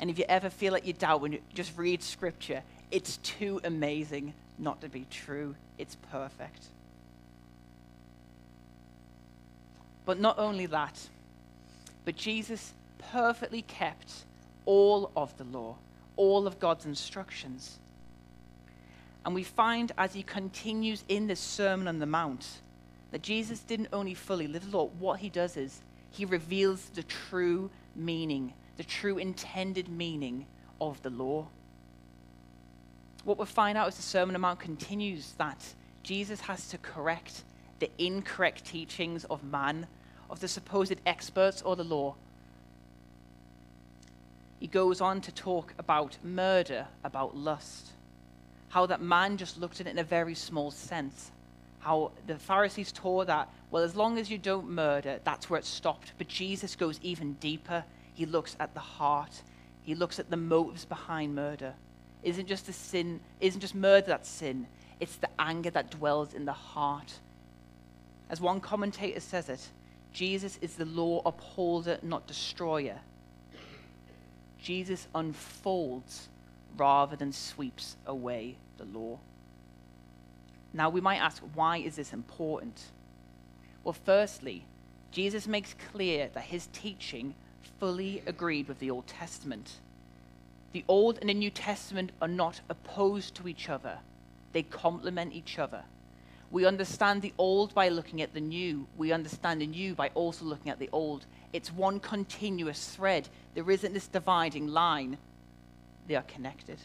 And 0.00 0.10
if 0.10 0.18
you 0.18 0.24
ever 0.28 0.50
feel 0.50 0.72
like 0.72 0.86
you 0.86 0.92
doubt 0.92 1.20
when 1.20 1.32
you 1.32 1.40
just 1.54 1.76
read 1.76 2.02
Scripture, 2.02 2.62
it's 2.90 3.18
too 3.18 3.60
amazing 3.64 4.34
not 4.58 4.80
to 4.80 4.88
be 4.88 5.06
true. 5.10 5.54
It's 5.78 5.96
perfect. 6.10 6.64
But 10.04 10.20
not 10.20 10.38
only 10.38 10.66
that, 10.66 11.08
but 12.04 12.16
Jesus 12.16 12.72
perfectly 12.98 13.62
kept 13.62 14.24
all 14.66 15.10
of 15.16 15.36
the 15.36 15.44
law, 15.44 15.76
all 16.16 16.46
of 16.46 16.58
God's 16.58 16.86
instructions. 16.86 17.78
And 19.24 19.34
we 19.34 19.42
find 19.42 19.92
as 19.96 20.12
he 20.12 20.22
continues 20.22 21.04
in 21.08 21.26
this 21.26 21.40
Sermon 21.40 21.88
on 21.88 21.98
the 21.98 22.06
Mount 22.06 22.46
that 23.10 23.22
Jesus 23.22 23.60
didn't 23.60 23.88
only 23.92 24.14
fully 24.14 24.46
live 24.46 24.70
the 24.70 24.76
law, 24.76 24.86
what 24.98 25.20
he 25.20 25.28
does 25.28 25.56
is 25.56 25.80
he 26.10 26.24
reveals 26.24 26.84
the 26.90 27.02
true 27.04 27.70
meaning, 27.96 28.52
the 28.76 28.84
true 28.84 29.18
intended 29.18 29.88
meaning 29.88 30.46
of 30.80 31.00
the 31.02 31.10
law. 31.10 31.46
What 33.24 33.38
we'll 33.38 33.46
find 33.46 33.78
out 33.78 33.88
as 33.88 33.96
the 33.96 34.02
Sermon 34.02 34.34
on 34.34 34.40
the 34.40 34.46
Mount 34.46 34.60
continues 34.60 35.32
that 35.38 35.64
Jesus 36.02 36.40
has 36.42 36.68
to 36.68 36.78
correct 36.78 37.44
the 37.78 37.90
incorrect 37.98 38.64
teachings 38.66 39.24
of 39.24 39.42
man, 39.44 39.86
of 40.28 40.40
the 40.40 40.48
supposed 40.48 40.96
experts 41.06 41.62
or 41.62 41.76
the 41.76 41.84
law. 41.84 42.14
He 44.64 44.68
goes 44.68 45.02
on 45.02 45.20
to 45.20 45.30
talk 45.30 45.74
about 45.76 46.16
murder, 46.24 46.86
about 47.04 47.36
lust, 47.36 47.90
how 48.70 48.86
that 48.86 49.02
man 49.02 49.36
just 49.36 49.60
looked 49.60 49.78
at 49.78 49.86
it 49.86 49.90
in 49.90 49.98
a 49.98 50.04
very 50.04 50.34
small 50.34 50.70
sense. 50.70 51.32
How 51.80 52.12
the 52.26 52.38
Pharisees 52.38 52.90
taught 52.90 53.26
that, 53.26 53.50
well, 53.70 53.82
as 53.82 53.94
long 53.94 54.16
as 54.16 54.30
you 54.30 54.38
don't 54.38 54.70
murder, 54.70 55.20
that's 55.22 55.50
where 55.50 55.60
it 55.60 55.66
stopped. 55.66 56.14
But 56.16 56.28
Jesus 56.28 56.76
goes 56.76 56.98
even 57.02 57.34
deeper. 57.34 57.84
He 58.14 58.24
looks 58.24 58.56
at 58.58 58.72
the 58.72 58.80
heart, 58.80 59.42
he 59.82 59.94
looks 59.94 60.18
at 60.18 60.30
the 60.30 60.38
motives 60.38 60.86
behind 60.86 61.34
murder. 61.34 61.74
Isn't 62.22 62.48
just 62.48 62.64
the 62.64 62.72
sin, 62.72 63.20
isn't 63.40 63.60
just 63.60 63.74
murder 63.74 64.06
that's 64.06 64.30
sin, 64.30 64.66
it's 64.98 65.16
the 65.16 65.28
anger 65.38 65.68
that 65.72 65.90
dwells 65.90 66.32
in 66.32 66.46
the 66.46 66.54
heart. 66.54 67.12
As 68.30 68.40
one 68.40 68.62
commentator 68.62 69.20
says 69.20 69.50
it, 69.50 69.68
Jesus 70.14 70.58
is 70.62 70.76
the 70.76 70.86
law 70.86 71.20
upholder, 71.26 71.98
not 72.02 72.26
destroyer. 72.26 73.00
Jesus 74.64 75.06
unfolds 75.14 76.30
rather 76.78 77.16
than 77.16 77.32
sweeps 77.32 77.96
away 78.06 78.56
the 78.78 78.86
law. 78.86 79.18
Now, 80.72 80.88
we 80.88 81.02
might 81.02 81.18
ask, 81.18 81.42
why 81.52 81.76
is 81.76 81.96
this 81.96 82.14
important? 82.14 82.80
Well, 83.84 83.92
firstly, 83.92 84.64
Jesus 85.12 85.46
makes 85.46 85.74
clear 85.92 86.30
that 86.32 86.44
his 86.44 86.68
teaching 86.72 87.34
fully 87.78 88.22
agreed 88.26 88.66
with 88.66 88.78
the 88.78 88.90
Old 88.90 89.06
Testament. 89.06 89.80
The 90.72 90.84
Old 90.88 91.18
and 91.18 91.28
the 91.28 91.34
New 91.34 91.50
Testament 91.50 92.12
are 92.22 92.26
not 92.26 92.62
opposed 92.70 93.34
to 93.34 93.46
each 93.46 93.68
other, 93.68 93.98
they 94.54 94.62
complement 94.62 95.34
each 95.34 95.58
other. 95.58 95.84
We 96.54 96.66
understand 96.66 97.20
the 97.20 97.32
old 97.36 97.74
by 97.74 97.88
looking 97.88 98.22
at 98.22 98.32
the 98.32 98.40
new. 98.40 98.86
We 98.96 99.10
understand 99.10 99.60
the 99.60 99.66
new 99.66 99.96
by 99.96 100.10
also 100.14 100.44
looking 100.44 100.70
at 100.70 100.78
the 100.78 100.88
old. 100.92 101.26
It's 101.52 101.72
one 101.72 101.98
continuous 101.98 102.90
thread. 102.90 103.28
There 103.54 103.68
isn't 103.68 103.92
this 103.92 104.06
dividing 104.06 104.68
line. 104.68 105.18
They 106.06 106.14
are 106.14 106.22
connected. 106.22 106.78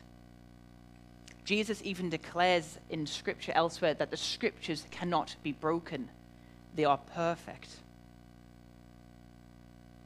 Jesus 1.45 1.81
even 1.83 2.09
declares 2.09 2.79
in 2.89 3.05
Scripture 3.05 3.51
elsewhere 3.53 3.93
that 3.93 4.09
the 4.09 4.17
Scriptures 4.17 4.87
cannot 4.89 5.35
be 5.43 5.51
broken, 5.51 6.09
they 6.75 6.85
are 6.85 6.97
perfect. 7.13 7.69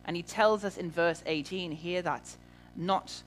And 0.04 0.18
he 0.18 0.24
tells 0.24 0.66
us 0.66 0.76
in 0.76 0.92
verse 0.92 1.24
18 1.26 1.72
here 1.72 2.02
that 2.02 2.36
not. 2.76 3.24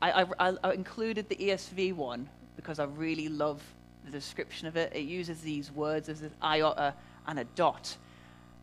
I, 0.00 0.24
I, 0.38 0.56
I 0.64 0.72
included 0.72 1.28
the 1.28 1.36
ESV 1.36 1.92
one 1.94 2.30
because 2.56 2.78
I 2.78 2.84
really 2.84 3.28
love 3.28 3.62
the 4.04 4.10
description 4.10 4.66
of 4.66 4.76
it. 4.76 4.92
It 4.94 5.02
uses 5.02 5.40
these 5.40 5.70
words 5.70 6.08
as 6.08 6.22
an 6.22 6.32
iota 6.42 6.94
and 7.26 7.38
a 7.38 7.44
dot. 7.44 7.96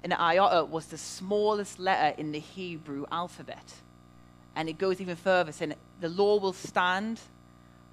An 0.03 0.13
iota 0.13 0.65
was 0.65 0.87
the 0.87 0.97
smallest 0.97 1.79
letter 1.79 2.15
in 2.17 2.31
the 2.31 2.39
Hebrew 2.39 3.05
alphabet. 3.11 3.73
And 4.55 4.69
it 4.69 4.77
goes 4.77 4.99
even 5.01 5.15
further, 5.15 5.51
saying 5.51 5.75
the 6.01 6.09
law 6.09 6.39
will 6.39 6.53
stand 6.53 7.19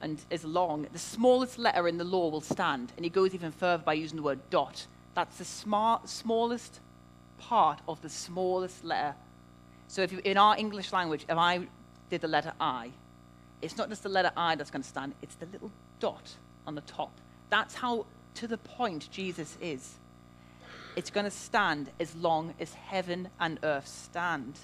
and 0.01 0.19
is 0.31 0.45
long, 0.45 0.87
the 0.93 0.99
smallest 0.99 1.59
letter 1.59 1.89
in 1.89 1.97
the 1.97 2.05
law 2.05 2.29
will 2.29 2.41
stand. 2.41 2.93
And 2.97 3.07
it 3.07 3.13
goes 3.13 3.35
even 3.35 3.51
further 3.51 3.83
by 3.83 3.95
using 3.95 4.17
the 4.17 4.23
word 4.23 4.41
dot. 4.51 4.87
That's 5.15 5.39
the 5.39 5.45
smart, 5.45 6.09
smallest 6.09 6.81
part 7.39 7.81
of 7.89 8.01
the 8.03 8.09
smallest 8.09 8.85
letter. 8.85 9.15
So 9.89 10.03
if 10.03 10.13
you, 10.13 10.21
in 10.25 10.37
our 10.37 10.57
English 10.59 10.93
language, 10.93 11.25
if 11.29 11.37
I 11.37 11.67
did 12.11 12.21
the 12.21 12.29
letter 12.29 12.53
I, 12.61 12.91
it's 13.63 13.77
not 13.77 13.89
just 13.89 14.03
the 14.03 14.09
letter 14.09 14.31
I 14.37 14.55
that's 14.55 14.71
going 14.71 14.83
to 14.83 14.89
stand, 14.89 15.15
it's 15.23 15.35
the 15.37 15.47
little 15.47 15.71
dot 15.99 16.35
on 16.67 16.75
the 16.75 16.83
top. 16.83 17.13
That's 17.51 17.75
how 17.75 18.07
to 18.35 18.47
the 18.47 18.59
point 18.59 19.11
Jesus 19.11 19.57
is. 19.61 19.95
It's 20.97 21.11
going 21.11 21.25
to 21.25 21.31
stand 21.31 21.91
as 22.01 22.15
long 22.17 22.55
as 22.59 22.73
heaven 22.75 23.29
and 23.39 23.59
earth 23.63 23.87
stand 23.87 24.59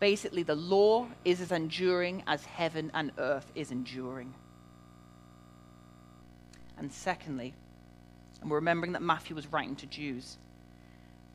basically 0.00 0.42
the 0.42 0.54
law 0.54 1.06
is 1.24 1.40
as 1.40 1.52
enduring 1.52 2.22
as 2.26 2.44
heaven 2.44 2.90
and 2.94 3.12
earth 3.18 3.50
is 3.54 3.70
enduring. 3.70 4.34
And 6.78 6.92
secondly, 6.92 7.54
and 8.40 8.50
we're 8.50 8.58
remembering 8.58 8.92
that 8.92 9.02
Matthew 9.02 9.34
was 9.34 9.50
writing 9.50 9.76
to 9.76 9.86
Jews. 9.86 10.36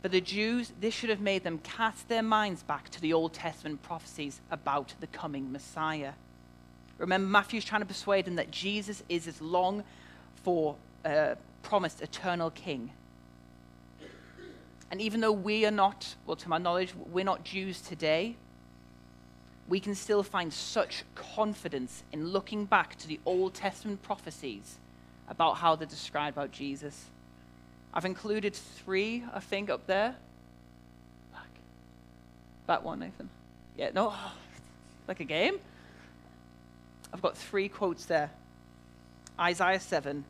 For 0.01 0.09
the 0.09 0.21
Jews, 0.21 0.71
this 0.79 0.93
should 0.93 1.09
have 1.09 1.21
made 1.21 1.43
them 1.43 1.59
cast 1.59 2.07
their 2.07 2.23
minds 2.23 2.63
back 2.63 2.89
to 2.89 3.01
the 3.01 3.13
Old 3.13 3.33
Testament 3.33 3.81
prophecies 3.81 4.41
about 4.51 4.93
the 4.99 5.07
coming 5.07 5.51
Messiah. 5.51 6.13
Remember, 6.97 7.27
Matthew's 7.27 7.65
trying 7.65 7.81
to 7.81 7.87
persuade 7.87 8.25
them 8.25 8.35
that 8.35 8.51
Jesus 8.51 9.03
is 9.09 9.27
as 9.27 9.41
long 9.41 9.83
for 10.43 10.75
uh, 11.05 11.35
promised 11.63 12.01
eternal 12.01 12.49
king. 12.49 12.91
And 14.89 15.01
even 15.01 15.21
though 15.21 15.31
we 15.31 15.65
are 15.65 15.71
not, 15.71 16.15
well, 16.25 16.35
to 16.35 16.49
my 16.49 16.57
knowledge, 16.57 16.93
we're 17.11 17.23
not 17.23 17.45
Jews 17.45 17.79
today, 17.81 18.35
we 19.69 19.79
can 19.79 19.95
still 19.95 20.21
find 20.21 20.51
such 20.51 21.05
confidence 21.15 22.03
in 22.11 22.27
looking 22.27 22.65
back 22.65 22.97
to 22.97 23.07
the 23.07 23.21
Old 23.25 23.53
Testament 23.53 24.01
prophecies 24.01 24.77
about 25.29 25.57
how 25.57 25.77
they're 25.77 25.87
described 25.87 26.35
about 26.35 26.51
Jesus. 26.51 27.05
I've 27.93 28.03
included 28.03 28.53
three, 28.53 29.23
I 29.33 29.39
think, 29.39 29.69
up 29.69 29.87
there. 29.87 30.15
Back. 31.31 31.47
That 32.67 32.83
one, 32.83 32.99
Nathan. 32.99 33.29
Yeah, 33.77 33.91
no, 33.93 34.13
like 35.07 35.21
a 35.21 35.25
game. 35.25 35.55
I've 37.13 37.21
got 37.21 37.37
three 37.37 37.69
quotes 37.69 38.05
there. 38.05 38.29
Isaiah 39.41 39.79
7 39.79 40.23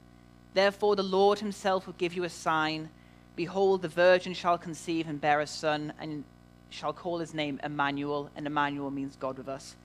Therefore, 0.54 0.96
the 0.96 1.04
Lord 1.04 1.40
himself 1.40 1.86
will 1.86 1.94
give 1.94 2.14
you 2.14 2.24
a 2.24 2.30
sign. 2.30 2.90
Behold, 3.36 3.82
the 3.82 3.88
virgin 3.88 4.34
shall 4.34 4.58
conceive 4.58 5.08
and 5.08 5.22
bear 5.22 5.40
a 5.40 5.48
son, 5.48 5.94
and 6.00 6.24
shall 6.70 6.94
call 6.94 7.20
his 7.20 7.34
name 7.34 7.60
Emmanuel, 7.64 8.30
and 8.36 8.46
Emmanuel 8.46 8.92
means 8.92 9.16
God 9.16 9.38
with 9.38 9.48
us. 9.48 9.76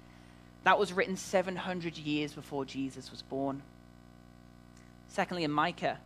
That 0.64 0.78
was 0.78 0.92
written 0.92 1.16
700 1.16 1.96
years 1.96 2.32
before 2.32 2.64
Jesus 2.64 3.10
was 3.10 3.22
born. 3.22 3.62
Secondly, 5.08 5.44
in 5.44 5.52
Micah, 5.52 5.98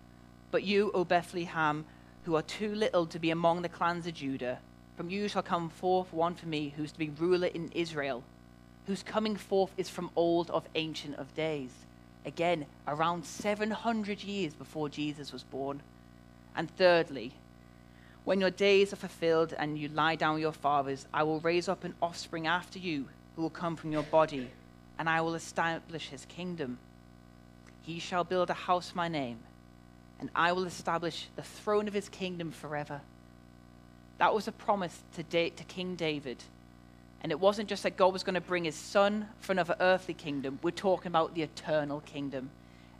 but 0.50 0.62
you, 0.62 0.90
O 0.92 1.04
Bethlehem, 1.04 1.86
who 2.24 2.36
are 2.36 2.42
too 2.42 2.74
little 2.74 3.06
to 3.06 3.18
be 3.18 3.30
among 3.30 3.62
the 3.62 3.68
clans 3.68 4.06
of 4.06 4.14
Judah, 4.14 4.58
from 4.96 5.08
you 5.08 5.28
shall 5.28 5.42
come 5.42 5.70
forth 5.70 6.12
one 6.12 6.34
for 6.34 6.46
me 6.46 6.74
who's 6.76 6.92
to 6.92 6.98
be 6.98 7.08
ruler 7.08 7.46
in 7.46 7.70
Israel, 7.72 8.22
whose 8.86 9.02
coming 9.02 9.36
forth 9.36 9.72
is 9.78 9.88
from 9.88 10.10
old 10.14 10.50
of 10.50 10.68
ancient 10.74 11.16
of 11.16 11.34
days. 11.34 11.70
Again, 12.24 12.66
around 12.86 13.24
700 13.24 14.22
years 14.22 14.54
before 14.54 14.88
Jesus 14.88 15.32
was 15.32 15.42
born. 15.42 15.82
And 16.54 16.70
thirdly, 16.76 17.32
when 18.24 18.40
your 18.40 18.50
days 18.50 18.92
are 18.92 18.96
fulfilled 18.96 19.54
and 19.56 19.78
you 19.78 19.88
lie 19.88 20.16
down 20.16 20.34
with 20.34 20.42
your 20.42 20.52
fathers, 20.52 21.06
I 21.12 21.22
will 21.22 21.40
raise 21.40 21.68
up 21.68 21.84
an 21.84 21.94
offspring 22.02 22.46
after 22.46 22.78
you 22.78 23.06
who 23.34 23.42
will 23.42 23.50
come 23.50 23.76
from 23.76 23.92
your 23.92 24.02
body, 24.02 24.50
and 24.98 25.08
I 25.08 25.22
will 25.22 25.34
establish 25.34 26.08
his 26.08 26.26
kingdom. 26.26 26.78
He 27.82 27.98
shall 27.98 28.24
build 28.24 28.50
a 28.50 28.54
house 28.54 28.94
my 28.94 29.08
name, 29.08 29.38
and 30.18 30.28
I 30.34 30.52
will 30.52 30.66
establish 30.66 31.28
the 31.36 31.42
throne 31.42 31.88
of 31.88 31.94
his 31.94 32.10
kingdom 32.10 32.50
forever. 32.50 33.00
That 34.18 34.34
was 34.34 34.46
a 34.46 34.52
promise 34.52 35.02
to, 35.14 35.22
da- 35.22 35.50
to 35.50 35.64
King 35.64 35.96
David. 35.96 36.44
And 37.22 37.30
it 37.30 37.38
wasn't 37.38 37.68
just 37.68 37.82
that 37.82 37.96
God 37.96 38.12
was 38.12 38.22
going 38.22 38.34
to 38.34 38.40
bring 38.40 38.64
his 38.64 38.74
son 38.74 39.26
for 39.40 39.52
another 39.52 39.76
earthly 39.80 40.14
kingdom. 40.14 40.58
We're 40.62 40.70
talking 40.70 41.08
about 41.08 41.34
the 41.34 41.42
eternal 41.42 42.00
kingdom. 42.00 42.50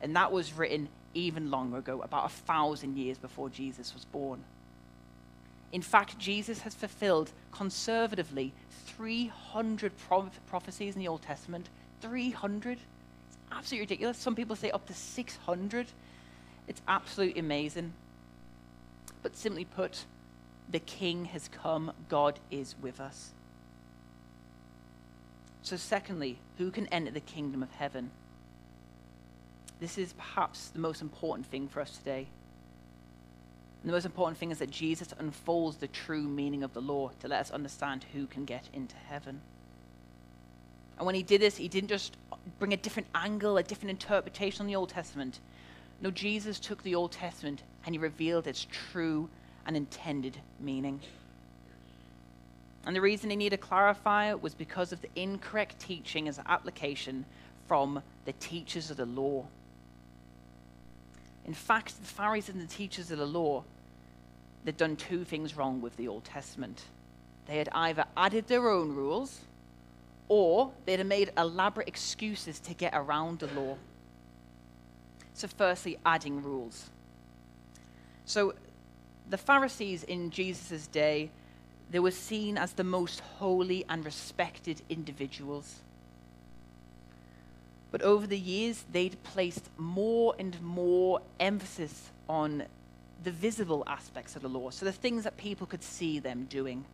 And 0.03 0.15
that 0.17 0.31
was 0.31 0.53
written 0.53 0.89
even 1.15 1.51
longer 1.51 1.79
ago, 1.79 2.03
about 2.03 2.27
a 2.27 2.29
thousand 2.29 2.97
years 2.97 3.19
before 3.19 3.49
Jesus 3.49 3.95
was 3.95 4.05
born. 4.05 4.45
In 5.73 5.83
fact, 5.83 6.19
Jesus 6.19 6.61
has 6.61 6.75
fulfilled 6.75 7.33
conservatively 7.51 8.53
300 8.87 9.93
prophecies 10.49 10.95
in 10.95 11.01
the 11.01 11.09
Old 11.09 11.23
Testament. 11.23 11.69
300? 12.01 12.73
It's 12.73 13.39
absolutely 13.51 13.85
ridiculous. 13.85 14.19
Some 14.19 14.35
people 14.35 14.57
say 14.57 14.71
up 14.71 14.87
to 14.87 14.95
600. 14.95 15.87
It's 16.69 16.83
absolutely 16.87 17.41
amazing. 17.41 17.93
But 19.23 19.37
simply 19.37 19.65
put, 19.65 20.05
the 20.71 20.81
King 20.81 21.27
has 21.27 21.49
come, 21.49 21.93
God 22.09 22.39
is 22.51 22.75
with 22.83 23.01
us. 23.01 23.31
So, 25.63 25.77
secondly, 25.77 26.39
who 26.59 26.71
can 26.71 26.87
enter 26.89 27.11
the 27.11 27.21
kingdom 27.21 27.63
of 27.63 27.71
heaven? 27.73 28.11
This 29.81 29.99
is 29.99 30.13
perhaps 30.15 30.69
the 30.69 30.79
most 30.79 31.03
important 31.03 31.47
thing 31.47 31.69
for 31.69 31.81
us 31.81 31.97
today. 31.97 32.27
And 33.83 33.89
the 33.89 33.95
most 33.95 34.05
important 34.05 34.39
thing 34.39 34.51
is 34.51 34.59
that 34.59 34.71
Jesus 34.71 35.15
unfolds 35.19 35.79
the 35.79 35.89
true 35.89 36.23
meaning 36.23 36.63
of 36.63 36.75
the 36.75 36.83
law 36.83 37.11
to 37.21 37.29
let 37.29 37.41
us 37.41 37.51
understand 37.51 38.05
who 38.13 38.27
can 38.27 38.45
get 38.45 38.69
into 38.75 38.97
heaven. 38.97 39.41
And 40.99 41.07
when 41.07 41.15
he 41.15 41.23
did 41.23 41.41
this, 41.41 41.57
he 41.57 41.69
didn't 41.69 41.89
just 41.89 42.19
bring 42.59 42.75
a 42.75 42.77
different 42.77 43.09
angle, 43.15 43.57
a 43.57 43.63
different 43.63 43.91
interpretation 43.91 44.61
on 44.61 44.67
the 44.67 44.77
Old 44.77 44.91
Testament. 44.91 45.41
No, 46.03 46.11
Jesus 46.11 46.61
took 46.61 46.83
the 46.83 46.95
Old 46.95 47.13
Testament 47.13 47.63
and 47.87 47.95
he 47.95 47.99
revealed 47.99 48.47
its 48.47 48.67
true 48.71 49.31
and 49.65 49.77
intended 49.77 50.37
meaning. 50.59 51.01
And 52.87 52.97
the 52.97 53.01
reason 53.01 53.31
he 53.31 53.37
needed 53.37 53.61
to 53.61 53.67
clarify 53.67 54.33
was 54.35 54.55
because 54.55 54.93
of 54.93 55.03
the 55.03 55.11
incorrect 55.15 55.79
teaching 55.79 56.29
as 56.29 56.39
application 56.47 57.27
from 57.69 58.03
the 58.25 58.33
teachers 58.33 58.91
of 58.91 58.97
the 58.97 59.07
law. 59.07 59.45
In 61.47 61.55
fact, 61.55 62.01
the 62.01 62.07
Pharisees 62.07 62.55
and 62.55 62.63
the 62.63 62.73
teachers 62.73 63.11
of 63.11 63.19
the 63.19 63.27
law, 63.27 63.65
they'd 64.65 64.77
done 64.77 64.97
two 64.97 65.25
things 65.25 65.57
wrong 65.57 65.81
with 65.81 65.97
the 65.97 66.09
Old 66.09 66.25
Testament. 66.25 66.85
They 67.47 67.59
had 67.59 67.69
either 67.73 68.05
added 68.17 68.47
their 68.47 68.69
own 68.69 68.95
rules 68.95 69.41
or 70.29 70.71
they'd 70.87 71.05
made 71.05 71.33
elaborate 71.37 71.89
excuses 71.89 72.61
to 72.61 72.75
get 72.75 72.93
around 72.95 73.41
the 73.41 73.49
law. 73.49 73.77
So, 75.35 75.49
firstly, 75.49 75.99
adding 76.07 76.43
rules. 76.43 76.91
So, 78.27 78.55
the 79.29 79.39
Pharisees 79.39 80.05
in 80.05 80.31
Jesus' 80.31 80.87
day, 80.87 81.31
they 81.91 81.99
were 81.99 82.11
seen 82.11 82.57
as 82.57 82.73
the 82.73 82.85
most 82.85 83.21
holy 83.39 83.85
and 83.89 84.05
respected 84.05 84.83
individuals. 84.89 85.81
But 87.91 88.03
over 88.03 88.27
the 88.27 88.39
years, 88.39 88.85
they'd 88.93 89.21
placed 89.25 89.69
more 89.77 90.35
and 90.39 90.61
more 90.63 91.21
emphasis 91.41 92.11
on 92.29 92.65
the 93.25 93.33
visible 93.33 93.83
aspects 93.87 94.37
of 94.37 94.43
the 94.43 94.49
law, 94.49 94.71
so 94.71 94.87
the 94.87 94.93
things 94.93 95.25
that 95.25 95.37
people 95.37 95.67
could 95.67 95.83
see 95.83 96.21
them 96.21 96.47
doing. 96.49 96.85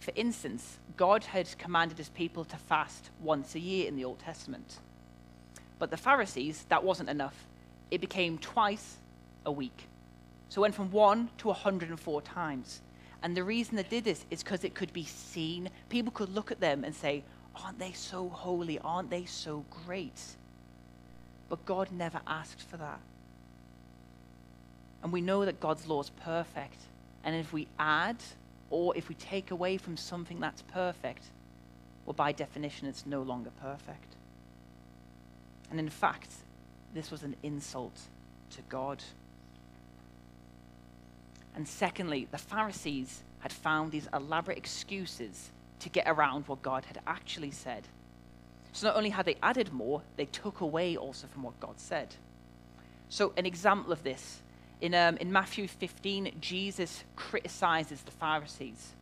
For 0.00 0.12
instance, 0.16 0.78
God 0.96 1.24
had 1.24 1.58
commanded 1.58 1.98
his 1.98 2.08
people 2.08 2.44
to 2.46 2.56
fast 2.56 3.10
once 3.20 3.54
a 3.54 3.60
year 3.60 3.86
in 3.86 3.96
the 3.96 4.04
Old 4.04 4.18
Testament. 4.18 4.78
But 5.78 5.90
the 5.90 5.96
Pharisees, 5.96 6.64
that 6.68 6.82
wasn't 6.82 7.10
enough. 7.10 7.46
It 7.90 8.00
became 8.00 8.38
twice 8.38 8.96
a 9.44 9.52
week. 9.52 9.88
So 10.48 10.60
it 10.60 10.62
went 10.62 10.74
from 10.74 10.90
one 10.90 11.28
to 11.38 11.48
104 11.48 12.22
times. 12.22 12.80
And 13.22 13.36
the 13.36 13.44
reason 13.44 13.76
they 13.76 13.82
did 13.82 14.04
this 14.04 14.24
is 14.30 14.42
because 14.42 14.64
it 14.64 14.74
could 14.74 14.92
be 14.92 15.04
seen. 15.04 15.70
People 15.88 16.12
could 16.12 16.34
look 16.34 16.52
at 16.52 16.60
them 16.60 16.84
and 16.84 16.94
say, 16.94 17.24
Aren't 17.64 17.78
they 17.78 17.92
so 17.92 18.28
holy? 18.28 18.78
Aren't 18.78 19.10
they 19.10 19.24
so 19.24 19.64
great? 19.86 20.20
But 21.48 21.64
God 21.64 21.90
never 21.90 22.20
asked 22.26 22.60
for 22.60 22.76
that. 22.76 23.00
And 25.02 25.12
we 25.12 25.20
know 25.20 25.44
that 25.44 25.60
God's 25.60 25.86
law 25.86 26.00
is 26.00 26.10
perfect. 26.10 26.80
And 27.24 27.34
if 27.34 27.52
we 27.52 27.66
add 27.78 28.16
or 28.70 28.96
if 28.96 29.08
we 29.08 29.14
take 29.14 29.50
away 29.50 29.76
from 29.76 29.96
something 29.96 30.40
that's 30.40 30.62
perfect, 30.62 31.24
well, 32.04 32.14
by 32.14 32.32
definition, 32.32 32.88
it's 32.88 33.06
no 33.06 33.22
longer 33.22 33.50
perfect. 33.60 34.14
And 35.70 35.80
in 35.80 35.88
fact, 35.88 36.30
this 36.94 37.10
was 37.10 37.22
an 37.22 37.36
insult 37.42 37.98
to 38.50 38.62
God. 38.68 39.02
And 41.56 41.66
secondly, 41.66 42.28
the 42.30 42.38
Pharisees 42.38 43.22
had 43.40 43.52
found 43.52 43.90
these 43.90 44.08
elaborate 44.12 44.58
excuses 44.58 45.50
to 45.80 45.88
get 45.88 46.06
around 46.06 46.46
what 46.46 46.62
God 46.62 46.84
had 46.84 47.00
actually 47.06 47.50
said. 47.50 47.88
So 48.72 48.86
not 48.86 48.96
only 48.96 49.10
had 49.10 49.24
they 49.24 49.38
added 49.42 49.72
more, 49.72 50.02
they 50.16 50.26
took 50.26 50.60
away 50.60 50.96
also 50.96 51.26
from 51.26 51.42
what 51.42 51.58
God 51.58 51.80
said. 51.80 52.14
So, 53.08 53.32
an 53.36 53.46
example 53.46 53.92
of 53.92 54.02
this 54.02 54.42
in, 54.80 54.94
um, 54.94 55.16
in 55.16 55.32
Matthew 55.32 55.66
15, 55.68 56.32
Jesus 56.40 57.04
criticizes 57.14 58.02
the 58.02 58.10
Pharisees. 58.10 58.92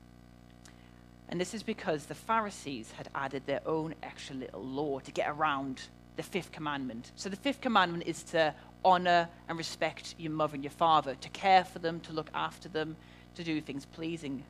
And 1.28 1.40
this 1.40 1.54
is 1.54 1.62
because 1.62 2.04
the 2.04 2.14
Pharisees 2.14 2.92
had 2.92 3.08
added 3.14 3.46
their 3.46 3.66
own 3.66 3.94
extra 4.02 4.36
little 4.36 4.62
law 4.62 5.00
to 5.00 5.10
get 5.10 5.28
around 5.28 5.82
the 6.16 6.22
fifth 6.22 6.52
commandment. 6.52 7.12
So, 7.16 7.28
the 7.28 7.36
fifth 7.36 7.60
commandment 7.60 8.04
is 8.06 8.22
to 8.24 8.54
honor 8.84 9.28
and 9.48 9.56
respect 9.58 10.14
your 10.18 10.32
mother 10.32 10.54
and 10.54 10.64
your 10.64 10.70
father, 10.70 11.14
to 11.14 11.28
care 11.30 11.64
for 11.64 11.78
them, 11.78 12.00
to 12.00 12.12
look 12.12 12.28
after 12.34 12.68
them, 12.68 12.96
to 13.34 13.44
do 13.44 13.60
things 13.60 13.86
pleasing. 13.86 14.44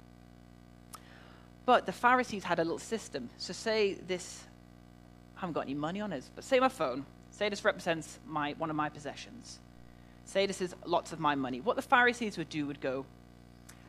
But 1.67 1.87
the 1.87 1.93
Pharisees 1.93 2.45
had 2.45 2.59
a 2.59 2.63
little 2.63 2.79
system. 2.79 3.31
So, 3.39 3.53
say 3.53 3.95
this, 3.95 4.45
I 5.37 5.41
haven't 5.41 5.55
got 5.55 5.63
any 5.63 5.75
money 5.75 6.01
on 6.01 6.13
it, 6.13 6.25
but 6.35 6.45
say 6.45 6.61
my 6.61 6.69
phone, 6.69 7.07
say 7.31 7.49
this 7.49 7.65
represents 7.65 8.19
my, 8.27 8.55
one 8.59 8.71
of 8.71 8.77
my 8.77 8.89
possessions. 8.89 9.59
Say 10.27 10.47
this 10.47 10.61
is 10.61 10.75
lots 10.85 11.13
of 11.13 11.21
my 11.21 11.35
money. 11.35 11.61
What 11.61 11.77
the 11.77 11.83
Pharisees 11.83 12.39
would 12.39 12.49
do 12.49 12.67
would 12.67 12.81
go, 12.81 13.05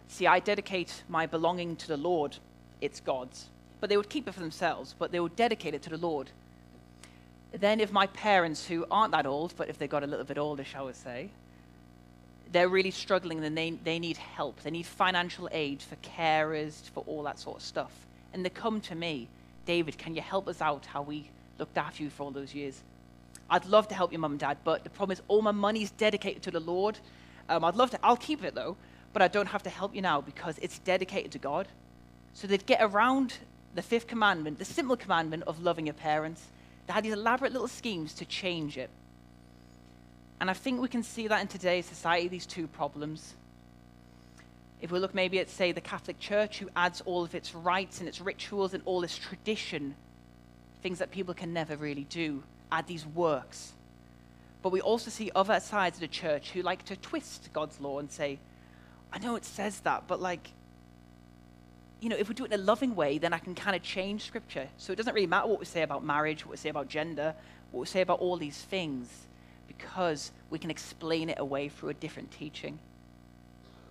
See, 0.07 0.27
I 0.27 0.39
dedicate 0.39 1.03
my 1.09 1.25
belonging 1.25 1.75
to 1.77 1.87
the 1.87 1.97
Lord, 1.97 2.37
it's 2.81 2.99
God's. 2.99 3.47
But 3.79 3.89
they 3.89 3.97
would 3.97 4.09
keep 4.09 4.27
it 4.27 4.33
for 4.33 4.39
themselves, 4.39 4.95
but 4.97 5.11
they 5.11 5.19
would 5.19 5.35
dedicate 5.35 5.73
it 5.73 5.81
to 5.83 5.89
the 5.89 5.97
Lord. 5.97 6.31
Then, 7.59 7.79
if 7.79 7.91
my 7.91 8.07
parents, 8.07 8.65
who 8.65 8.85
aren't 8.91 9.11
that 9.11 9.25
old, 9.25 9.53
but 9.55 9.69
if 9.69 9.77
they 9.77 9.87
got 9.87 10.03
a 10.03 10.07
little 10.07 10.25
bit 10.25 10.37
older, 10.37 10.63
shall 10.63 10.87
we 10.87 10.93
say, 10.93 11.29
they're 12.51 12.69
really 12.69 12.91
struggling, 12.91 13.41
then 13.41 13.55
they, 13.55 13.71
they 13.71 13.99
need 13.99 14.17
help. 14.17 14.61
They 14.61 14.71
need 14.71 14.85
financial 14.85 15.49
aid 15.51 15.81
for 15.81 15.95
carers, 15.97 16.89
for 16.91 17.03
all 17.07 17.23
that 17.23 17.39
sort 17.39 17.57
of 17.57 17.63
stuff. 17.63 17.91
And 18.33 18.45
they 18.45 18.49
come 18.49 18.81
to 18.81 18.95
me, 18.95 19.27
David, 19.65 19.97
can 19.97 20.15
you 20.15 20.21
help 20.21 20.47
us 20.47 20.61
out 20.61 20.85
how 20.85 21.01
we 21.01 21.29
looked 21.57 21.77
after 21.77 22.03
you 22.03 22.09
for 22.09 22.23
all 22.23 22.31
those 22.31 22.53
years? 22.53 22.81
I'd 23.49 23.65
love 23.65 23.87
to 23.89 23.95
help 23.95 24.11
your 24.11 24.19
mum 24.19 24.33
and 24.33 24.39
dad, 24.39 24.57
but 24.63 24.83
the 24.83 24.89
problem 24.89 25.13
is 25.13 25.21
all 25.27 25.41
my 25.41 25.51
money 25.51 25.83
is 25.83 25.91
dedicated 25.91 26.43
to 26.43 26.51
the 26.51 26.59
Lord. 26.59 26.97
Um, 27.47 27.63
I'd 27.63 27.75
love 27.75 27.91
to, 27.91 27.99
I'll 28.03 28.17
keep 28.17 28.43
it 28.43 28.55
though, 28.55 28.75
but 29.13 29.21
I 29.21 29.27
don't 29.27 29.47
have 29.47 29.63
to 29.63 29.69
help 29.69 29.95
you 29.95 30.01
now 30.01 30.21
because 30.21 30.57
it's 30.59 30.79
dedicated 30.79 31.31
to 31.33 31.39
God. 31.39 31.67
So 32.33 32.47
they'd 32.47 32.65
get 32.65 32.79
around 32.81 33.35
the 33.75 33.81
fifth 33.81 34.07
commandment, 34.07 34.59
the 34.59 34.65
simple 34.65 34.97
commandment 34.97 35.43
of 35.43 35.61
loving 35.61 35.87
your 35.87 35.93
parents. 35.93 36.47
They 36.87 36.93
had 36.93 37.03
these 37.03 37.13
elaborate 37.13 37.51
little 37.51 37.67
schemes 37.67 38.13
to 38.15 38.25
change 38.25 38.77
it. 38.77 38.89
And 40.39 40.49
I 40.49 40.53
think 40.53 40.81
we 40.81 40.87
can 40.87 41.03
see 41.03 41.27
that 41.27 41.41
in 41.41 41.47
today's 41.47 41.85
society, 41.85 42.27
these 42.27 42.45
two 42.45 42.67
problems. 42.67 43.33
If 44.81 44.91
we 44.91 44.99
look 44.99 45.15
maybe 45.15 45.39
at, 45.39 45.49
say, 45.49 45.71
the 45.71 45.81
Catholic 45.81 46.19
Church, 46.19 46.59
who 46.59 46.69
adds 46.75 47.01
all 47.01 47.23
of 47.23 47.33
its 47.33 47.55
rites 47.55 47.99
and 47.99 48.07
its 48.07 48.21
rituals 48.21 48.73
and 48.73 48.83
all 48.85 49.03
its 49.03 49.17
tradition, 49.17 49.95
things 50.83 50.99
that 50.99 51.11
people 51.11 51.33
can 51.33 51.53
never 51.53 51.75
really 51.75 52.03
do 52.03 52.43
add 52.71 52.85
these 52.85 53.05
works. 53.05 53.71
But 54.61 54.71
we 54.71 54.81
also 54.81 55.09
see 55.09 55.31
other 55.33 55.59
sides 55.59 55.97
of 55.97 56.01
the 56.01 56.07
church 56.07 56.51
who 56.51 56.61
like 56.61 56.83
to 56.85 56.95
twist 56.95 57.49
God's 57.53 57.79
law 57.79 57.99
and 57.99 58.11
say, 58.11 58.39
I 59.13 59.19
know 59.19 59.35
it 59.35 59.45
says 59.45 59.79
that, 59.81 60.03
but 60.07 60.21
like, 60.21 60.49
you 62.05 62.09
know, 62.09 62.17
if 62.17 62.29
we 62.29 62.35
do 62.35 62.45
it 62.45 62.53
in 62.53 62.59
a 62.59 62.63
loving 62.63 62.95
way, 62.95 63.17
then 63.17 63.33
I 63.33 63.39
can 63.39 63.55
kind 63.55 63.75
of 63.75 63.81
change 63.81 64.25
scripture. 64.27 64.67
So 64.77 64.93
it 64.93 64.95
doesn't 64.95 65.15
really 65.15 65.25
matter 65.25 65.47
what 65.47 65.57
we 65.57 65.65
say 65.65 65.81
about 65.81 66.05
marriage, 66.05 66.45
what 66.45 66.51
we 66.51 66.57
say 66.57 66.69
about 66.69 66.87
gender, 66.87 67.33
what 67.71 67.79
we 67.79 67.87
say 67.87 68.01
about 68.01 68.19
all 68.19 68.37
these 68.37 68.61
things, 68.61 69.09
because 69.67 70.31
we 70.51 70.59
can 70.59 70.69
explain 70.69 71.29
it 71.29 71.39
away 71.39 71.67
through 71.67 71.89
a 71.89 71.95
different 71.95 72.29
teaching. 72.29 72.77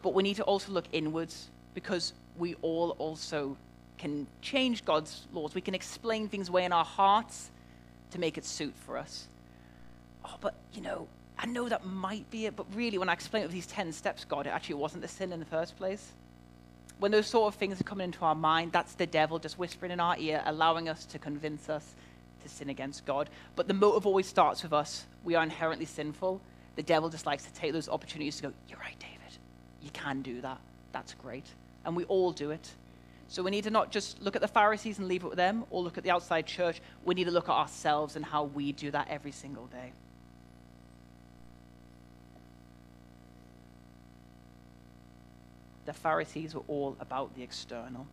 But 0.00 0.14
we 0.14 0.22
need 0.22 0.37
to 0.37 0.44
also 0.44 0.70
look 0.70 0.85
inwards 0.92 1.48
because 1.74 2.12
we 2.38 2.55
all 2.62 2.90
also 3.00 3.57
can 3.98 4.29
change 4.40 4.85
God's 4.85 5.27
laws. 5.33 5.57
We 5.57 5.61
can 5.61 5.74
explain 5.74 6.29
things 6.29 6.50
away 6.50 6.66
in 6.66 6.72
our 6.72 6.85
hearts 6.85 7.50
to 8.12 8.20
make 8.20 8.38
it 8.38 8.44
suit 8.44 8.74
for 8.87 8.96
us. 8.96 9.27
Oh, 10.24 10.37
but 10.40 10.55
you 10.72 10.83
know, 10.83 11.09
I 11.37 11.46
know 11.46 11.68
that 11.68 11.85
might 11.85 12.31
be 12.31 12.46
it, 12.46 12.55
but 12.55 12.66
really, 12.77 12.96
when 12.96 13.09
I 13.09 13.12
explain 13.12 13.42
it 13.42 13.46
with 13.46 13.55
these 13.55 13.66
10 13.66 13.92
steps, 13.92 14.24
God, 14.24 14.46
it 14.46 14.50
actually 14.50 14.77
wasn't 14.77 15.05
a 15.05 15.09
sin 15.09 15.33
in 15.33 15.40
the 15.40 15.46
first 15.46 15.77
place. 15.77 16.12
When 16.98 17.11
those 17.11 17.26
sort 17.26 17.52
of 17.52 17.59
things 17.59 17.80
are 17.80 17.85
coming 17.85 18.04
into 18.04 18.24
our 18.24 18.35
mind, 18.35 18.72
that's 18.72 18.94
the 18.94 19.07
devil 19.07 19.38
just 19.38 19.59
whispering 19.59 19.92
in 19.92 20.00
our 20.00 20.16
ear, 20.18 20.42
allowing 20.46 20.88
us 20.88 21.04
to 21.07 21.18
convince 21.18 21.68
us 21.68 21.94
to 22.42 22.48
sin 22.48 22.70
against 22.70 23.04
God. 23.04 23.28
But 23.57 23.68
the 23.68 23.74
motive 23.74 24.07
always 24.07 24.26
starts 24.26 24.62
with 24.62 24.72
us. 24.72 25.04
We 25.24 25.35
are 25.35 25.42
inherently 25.42 25.87
sinful. 25.87 26.40
The 26.76 26.83
devil 26.83 27.09
just 27.09 27.26
likes 27.26 27.44
to 27.44 27.52
take 27.52 27.72
those 27.72 27.88
opportunities 27.88 28.37
to 28.37 28.44
go, 28.44 28.52
You're 28.68 28.78
right, 28.78 28.98
David. 28.98 29.38
You 29.83 29.90
can 29.90 30.22
do 30.22 30.40
that. 30.40 30.59
That's 30.92 31.14
great. 31.14 31.46
And 31.85 31.96
we 31.96 32.04
all 32.04 32.33
do 32.33 32.50
it. 32.50 32.70
So 33.28 33.42
we 33.42 33.50
need 33.50 33.64
to 33.64 33.70
not 33.70 33.90
just 33.90 34.20
look 34.22 34.37
at 34.37 34.42
the 34.42 34.48
Pharisees 34.48 34.98
and 34.98 35.09
leave 35.09 35.24
it 35.24 35.28
with 35.28 35.37
them 35.37 35.64
or 35.70 35.83
look 35.83 35.98
at 35.98 36.04
the 36.04 36.11
outside 36.11 36.46
church. 36.46 36.80
We 37.04 37.14
need 37.14 37.24
to 37.24 37.30
look 37.30 37.48
at 37.48 37.54
ourselves 37.54 38.16
and 38.16 38.24
how 38.24 38.44
we 38.44 38.72
do 38.72 38.90
that 38.90 39.09
every 39.11 39.33
single 39.33 39.66
day. 39.66 39.92
The 45.87 45.92
Pharisees 45.92 46.55
were 46.55 46.62
all 46.68 46.97
about 47.01 47.35
the 47.35 47.42
external. 47.42 48.07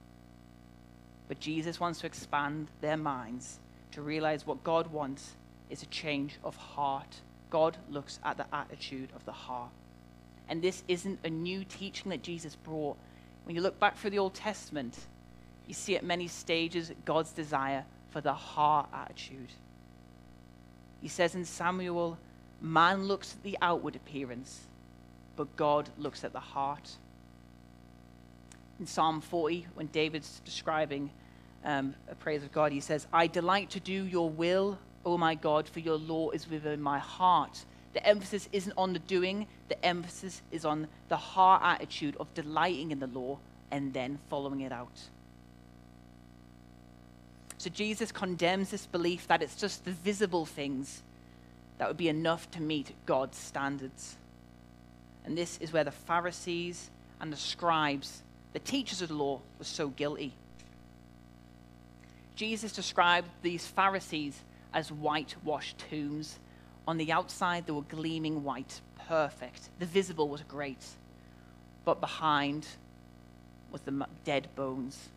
But 1.28 1.40
Jesus 1.40 1.80
wants 1.80 2.00
to 2.02 2.08
expand 2.08 2.68
their 2.82 2.98
minds 2.98 3.60
to 3.92 4.02
realize 4.02 4.46
what 4.46 4.64
God 4.64 4.88
wants 4.88 5.36
is 5.70 5.84
a 5.84 5.88
change 5.88 6.38
of 6.44 6.56
heart. 6.56 7.22
God 7.50 7.78
looks 7.90 8.20
at 8.24 8.38
the 8.38 8.46
attitude 8.54 9.10
of 9.16 9.26
the 9.26 9.32
heart. 9.32 9.70
And 10.50 10.62
this 10.62 10.84
isn't 10.88 11.20
a 11.24 11.30
new 11.30 11.64
teaching 11.64 12.10
that 12.10 12.24
Jesus 12.24 12.56
brought. 12.56 12.98
When 13.46 13.56
you 13.56 13.62
look 13.62 13.80
back 13.80 13.98
through 13.98 14.10
the 14.10 14.20
Old 14.20 14.34
Testament, 14.34 14.98
you 15.68 15.74
see 15.74 15.96
at 15.96 16.04
many 16.04 16.28
stages 16.28 16.92
God's 17.06 17.32
desire 17.32 17.86
for 18.10 18.20
the 18.20 18.34
heart 18.34 18.90
attitude. 18.94 19.54
He 21.02 21.08
says 21.08 21.34
in 21.34 21.46
Samuel, 21.46 22.18
man 22.60 23.06
looks 23.06 23.34
at 23.34 23.44
the 23.44 23.58
outward 23.62 23.96
appearance, 23.96 24.68
but 25.36 25.56
God 25.56 25.90
looks 25.98 26.24
at 26.24 26.34
the 26.34 26.40
heart. 26.40 26.98
In 28.82 28.88
Psalm 28.88 29.22
40, 29.22 29.68
when 29.76 29.88
David's 29.88 30.42
describing 30.44 31.12
um, 31.64 31.94
a 32.10 32.16
praise 32.16 32.44
of 32.44 32.52
God. 32.52 32.72
He 32.72 32.80
says, 32.80 33.08
I 33.14 33.28
delight 33.28 33.72
to 33.72 33.80
do 33.80 33.94
your 34.06 34.30
will, 34.30 34.78
O 35.06 35.18
my 35.18 35.36
God, 35.36 35.68
for 35.68 35.80
your 35.80 35.98
law 35.98 36.32
is 36.32 36.50
within 36.50 36.82
my 36.82 37.00
heart. 37.00 37.66
The 37.94 38.06
emphasis 38.06 38.48
isn't 38.52 38.74
on 38.78 38.94
the 38.94 39.00
doing, 39.00 39.48
the 39.68 39.84
emphasis 39.86 40.42
is 40.52 40.66
on 40.66 40.88
the 41.10 41.18
heart 41.18 41.62
attitude 41.64 42.16
of 42.20 42.34
delighting 42.34 42.92
in 42.92 43.00
the 43.00 43.08
law 43.08 43.38
and 43.70 43.94
then 43.94 44.20
following 44.30 44.62
it 44.62 44.72
out. 44.72 45.00
So 47.58 47.70
Jesus 47.70 48.12
condemns 48.12 48.72
this 48.72 48.88
belief 48.88 49.28
that 49.28 49.44
it's 49.44 49.56
just 49.56 49.86
the 49.86 49.92
visible 49.92 50.46
things 50.46 51.04
that 51.78 51.88
would 51.88 51.98
be 51.98 52.10
enough 52.10 52.50
to 52.52 52.62
meet 52.62 52.92
God's 53.06 53.38
standards. 53.38 54.16
And 55.26 55.38
this 55.38 55.58
is 55.60 55.72
where 55.72 55.84
the 55.84 55.92
Pharisees 55.92 56.90
and 57.20 57.32
the 57.32 57.38
scribes, 57.38 58.24
the 58.54 58.60
teachers 58.60 59.02
of 59.02 59.10
the 59.10 59.16
law, 59.16 59.40
were 59.58 59.66
so 59.66 59.90
guilty. 59.90 60.34
Jesus 62.36 62.72
described 62.72 63.30
these 63.42 63.66
Pharisees 63.68 64.40
as 64.74 64.92
whitewashed 64.92 65.78
tombs. 65.90 66.40
On 66.88 66.98
the 66.98 67.12
outside, 67.12 67.66
they 67.66 67.72
were 67.72 67.82
gleaming 67.84 68.44
white, 68.44 68.82
perfect. 69.08 69.70
The 69.80 69.86
visible 69.86 70.28
was 70.28 70.42
great. 70.44 70.84
But 71.86 72.00
behind 72.00 72.68
was 73.72 73.82
the 73.82 74.06
dead 74.24 74.48
bones, 74.56 75.10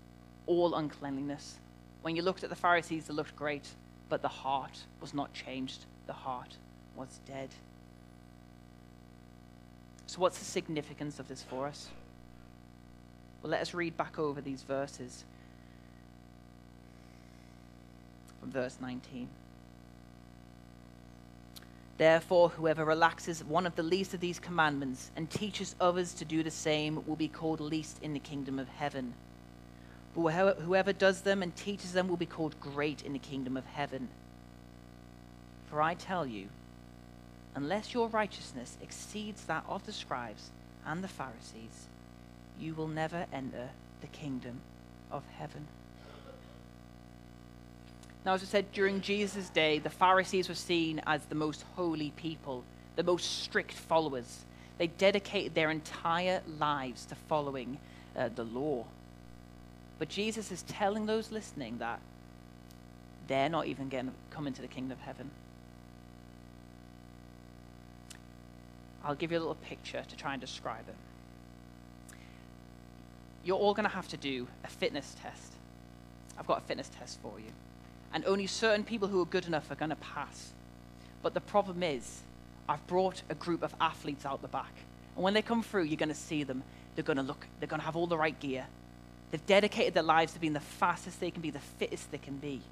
all 0.47 0.75
uncleanliness. 0.75 1.59
When 2.03 2.17
you 2.17 2.23
looked 2.23 2.45
at 2.45 2.51
the 2.51 2.57
Pharisees, 2.57 3.07
they 3.07 3.15
looked 3.15 3.37
great, 3.37 3.69
but 4.09 4.23
the 4.23 4.29
heart 4.29 4.79
was 5.01 5.15
not 5.15 5.33
changed. 5.33 5.87
The 6.07 6.13
heart 6.13 6.57
was 6.97 7.21
dead. 7.27 7.49
So, 10.07 10.21
what's 10.21 10.39
the 10.39 10.45
significance 10.45 11.19
of 11.19 11.29
this 11.29 11.43
for 11.43 11.67
us? 11.67 11.89
Well, 13.45 13.51
let 13.51 13.61
us 13.61 13.75
read 13.75 13.95
back 13.99 14.19
over 14.19 14.41
these 14.41 14.63
verses 14.63 15.23
from 18.41 18.51
verse 18.51 18.79
19. 18.81 19.29
Therefore, 21.99 22.49
whoever 22.49 22.87
relaxes 22.87 23.45
one 23.45 23.67
of 23.67 23.77
the 23.77 23.83
least 23.83 24.15
of 24.15 24.21
these 24.21 24.39
commandments 24.39 25.11
and 25.15 25.29
teaches 25.29 25.77
others 25.79 26.15
to 26.15 26.25
do 26.25 26.43
the 26.43 26.51
same 26.51 27.05
will 27.07 27.17
be 27.17 27.29
called 27.29 27.61
least 27.61 27.99
in 28.03 28.15
the 28.15 28.19
kingdom 28.19 28.59
of 28.59 28.67
heaven. 28.67 29.13
But 30.17 30.61
whoever 30.61 30.95
does 30.95 31.21
them 31.21 31.43
and 31.43 31.55
teaches 31.55 31.93
them 31.93 32.09
will 32.09 32.17
be 32.17 32.25
called 32.25 32.59
great 32.61 33.03
in 33.03 33.13
the 33.13 33.19
kingdom 33.19 33.59
of 33.59 33.67
heaven. 33.67 34.09
For 35.67 35.83
I 35.83 35.93
tell 35.93 36.25
you, 36.25 36.49
unless 37.55 37.93
your 37.93 38.09
righteousness 38.09 38.79
exceeds 38.81 39.45
that 39.45 39.67
of 39.69 39.85
the 39.85 39.93
scribes 39.93 40.49
and 40.87 41.05
the 41.05 41.09
Pharisees, 41.09 41.89
you 42.59 42.75
will 42.75 42.89
never 42.89 43.27
enter 43.33 43.69
the 44.01 44.07
kingdom 44.09 44.61
of 45.11 45.23
heaven. 45.39 45.67
Now, 48.25 48.35
as 48.35 48.43
I 48.43 48.47
said, 48.47 48.73
during 48.73 49.01
Jesus' 49.01 49.51
day, 49.51 49.79
the 49.79 49.91
Pharisees 49.91 50.49
were 50.49 50.55
seen 50.55 51.03
as 51.07 51.25
the 51.27 51.35
most 51.35 51.65
holy 51.77 52.11
people, 52.17 52.65
the 52.97 53.03
most 53.03 53.43
strict 53.43 53.73
followers. 53.73 54.45
They 54.79 54.87
dedicated 54.87 55.55
their 55.55 55.71
entire 55.71 56.41
lives 56.59 57.05
to 57.07 57.15
following 57.15 57.79
uh, 58.17 58.31
the 58.35 58.45
law. 58.45 58.85
But 59.99 60.09
Jesus 60.09 60.51
is 60.51 60.63
telling 60.63 61.07
those 61.07 61.31
listening 61.31 61.79
that 61.79 62.01
they're 63.29 63.49
not 63.49 63.67
even 63.67 63.89
going 63.89 64.07
to 64.07 64.13
come 64.31 64.47
into 64.47 64.63
the 64.63 64.69
kingdom 64.69 64.93
of 64.93 65.01
heaven. 65.01 65.31
I'll 69.05 69.15
give 69.15 69.33
you 69.33 69.39
a 69.39 69.41
little 69.41 69.55
picture 69.55 70.03
to 70.09 70.17
try 70.17 70.33
and 70.33 70.41
describe 70.41 70.89
it. 70.89 70.95
You're 73.45 73.59
all 73.59 73.75
going 73.75 73.89
to 73.89 73.95
have 73.95 74.09
to 74.09 74.17
do 74.17 74.49
a 74.65 74.69
fitness 74.69 75.17
test. 75.23 75.53
I've 76.39 76.47
got 76.47 76.59
a 76.59 76.65
fitness 76.67 76.91
test 76.99 77.21
for 77.21 77.39
you 77.39 77.53
and 78.15 78.25
only 78.27 78.47
certain 78.47 78.85
people 78.85 79.09
who 79.09 79.21
are 79.21 79.27
good 79.27 79.47
enough 79.47 79.71
are 79.71 79.75
going 79.75 79.91
to 79.91 79.97
pass. 79.97 80.53
But 81.21 81.35
the 81.35 81.41
problem 81.41 81.83
is, 81.83 82.23
I've 82.69 82.87
brought 82.87 83.23
a 83.29 83.35
group 83.35 83.63
of 83.63 83.75
athletes 83.81 84.25
out 84.25 84.41
the 84.41 84.49
back. 84.49 84.73
And 85.17 85.25
when 85.25 85.35
they 85.35 85.43
come 85.43 85.65
through, 85.65 85.83
you're 85.83 85.97
going 85.97 86.11
to 86.11 86.15
see 86.15 86.45
them. 86.45 86.63
They're 86.95 87.05
going 87.05 87.17
to 87.17 87.25
look, 87.25 87.45
they're 87.59 87.69
going 87.69 87.81
to 87.81 87.87
have 87.87 87.97
all 87.97 88.07
the 88.07 88.17
right 88.17 88.39
gear. 88.39 88.67
They've 89.33 89.45
dedicated 89.47 89.95
their 89.95 90.05
lives 90.05 90.33
to 90.35 90.39
being 90.39 90.53
the 90.53 90.61
fastest 90.61 91.19
they 91.19 91.33
can 91.33 91.43
be, 91.43 91.51
the 91.51 91.59
fittest 91.59 92.13
they 92.13 92.19
can 92.19 92.37
be. 92.37 92.63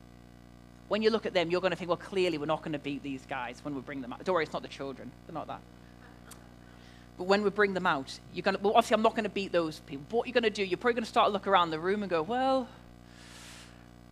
When 0.86 1.02
you 1.02 1.10
look 1.10 1.26
at 1.26 1.34
them, 1.34 1.50
you're 1.50 1.60
going 1.60 1.72
to 1.72 1.76
think, 1.76 1.88
well, 1.88 1.96
clearly 1.96 2.38
we're 2.38 2.46
not 2.46 2.62
going 2.62 2.72
to 2.72 2.78
beat 2.78 3.02
these 3.02 3.26
guys 3.26 3.58
when 3.64 3.74
we 3.74 3.80
bring 3.80 4.00
them 4.00 4.12
out. 4.12 4.22
Don't 4.24 4.34
worry, 4.34 4.44
it's 4.44 4.52
not 4.52 4.62
the 4.62 4.68
children. 4.68 5.10
They're 5.26 5.34
not 5.34 5.48
that. 5.48 5.60
But 7.18 7.24
when 7.24 7.42
we 7.42 7.50
bring 7.50 7.74
them 7.74 7.86
out, 7.86 8.18
you're 8.32 8.42
going 8.42 8.56
to, 8.56 8.60
well, 8.62 8.74
obviously, 8.74 8.94
I'm 8.94 9.02
not 9.02 9.12
going 9.12 9.24
to 9.24 9.30
beat 9.30 9.52
those 9.52 9.80
people. 9.80 10.06
But 10.08 10.16
what 10.16 10.26
you're 10.26 10.32
going 10.32 10.44
to 10.44 10.50
do, 10.50 10.64
you're 10.64 10.78
probably 10.78 10.94
going 10.94 11.04
to 11.04 11.08
start 11.08 11.28
to 11.28 11.32
look 11.32 11.46
around 11.46 11.70
the 11.70 11.78
room 11.78 12.02
and 12.02 12.10
go, 12.10 12.22
well, 12.22 12.68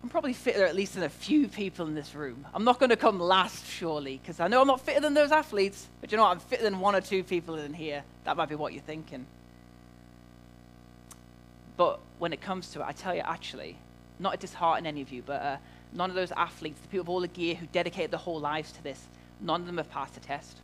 I'm 0.02 0.08
probably 0.08 0.32
fitter 0.32 0.64
at 0.64 0.74
least 0.74 0.94
than 0.94 1.02
a 1.02 1.10
few 1.10 1.48
people 1.48 1.86
in 1.86 1.94
this 1.94 2.14
room. 2.14 2.46
I'm 2.54 2.64
not 2.64 2.78
going 2.78 2.90
to 2.90 2.96
come 2.96 3.20
last, 3.20 3.66
surely, 3.66 4.18
because 4.22 4.40
I 4.40 4.48
know 4.48 4.60
I'm 4.60 4.66
not 4.66 4.80
fitter 4.80 5.00
than 5.00 5.14
those 5.14 5.30
athletes, 5.30 5.88
but 6.00 6.10
you 6.10 6.16
know 6.16 6.24
what? 6.24 6.30
I'm 6.30 6.40
fitter 6.40 6.62
than 6.62 6.80
one 6.80 6.94
or 6.94 7.00
two 7.00 7.22
people 7.22 7.56
in 7.56 7.74
here. 7.74 8.02
That 8.24 8.36
might 8.36 8.48
be 8.48 8.54
what 8.54 8.72
you're 8.72 8.82
thinking. 8.82 9.26
But 11.76 12.00
when 12.18 12.32
it 12.32 12.40
comes 12.40 12.70
to 12.70 12.80
it, 12.80 12.84
I 12.86 12.92
tell 12.92 13.14
you, 13.14 13.22
actually, 13.24 13.76
not 14.18 14.32
to 14.32 14.36
dishearten 14.38 14.86
any 14.86 15.02
of 15.02 15.10
you, 15.10 15.22
but 15.22 15.42
uh, 15.42 15.56
none 15.92 16.10
of 16.10 16.16
those 16.16 16.32
athletes, 16.32 16.80
the 16.80 16.88
people 16.88 17.04
with 17.04 17.08
all 17.08 17.20
the 17.20 17.28
gear 17.28 17.54
who 17.54 17.66
dedicated 17.66 18.10
their 18.10 18.18
whole 18.18 18.40
lives 18.40 18.72
to 18.72 18.82
this, 18.82 19.02
none 19.40 19.62
of 19.62 19.66
them 19.66 19.78
have 19.78 19.90
passed 19.90 20.14
the 20.14 20.20
test. 20.20 20.58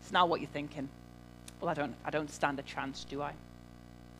It's 0.00 0.12
now 0.12 0.26
what 0.26 0.40
you're 0.40 0.50
thinking. 0.50 0.88
Well, 1.60 1.70
I 1.70 1.74
don't, 1.74 1.94
I 2.04 2.10
don't 2.10 2.30
stand 2.30 2.58
a 2.58 2.62
chance, 2.62 3.04
do 3.04 3.22
I? 3.22 3.32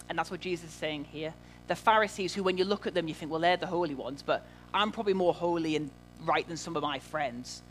And 0.09 0.19
that's 0.19 0.31
what 0.31 0.41
Jesus 0.41 0.71
is 0.71 0.75
saying 0.75 1.05
here 1.05 1.35
the 1.69 1.77
Pharisees, 1.77 2.35
who, 2.35 2.43
when 2.43 2.59
you 2.59 2.65
look 2.65 2.87
at 2.87 2.95
them, 2.95 3.07
you 3.07 3.15
think, 3.15 3.31
well, 3.31 3.41
they're 3.41 3.57
the 3.57 3.67
holy 3.67 3.95
ones, 3.95 4.23
but 4.23 4.45
I'm 4.75 4.91
probably 4.91 5.13
more 5.13 5.33
holy 5.33 5.77
and 5.77 5.91
right 6.25 6.47
than 6.49 6.57
some 6.57 6.77
of 6.77 6.83
my 6.83 6.99
friends. 6.99 7.63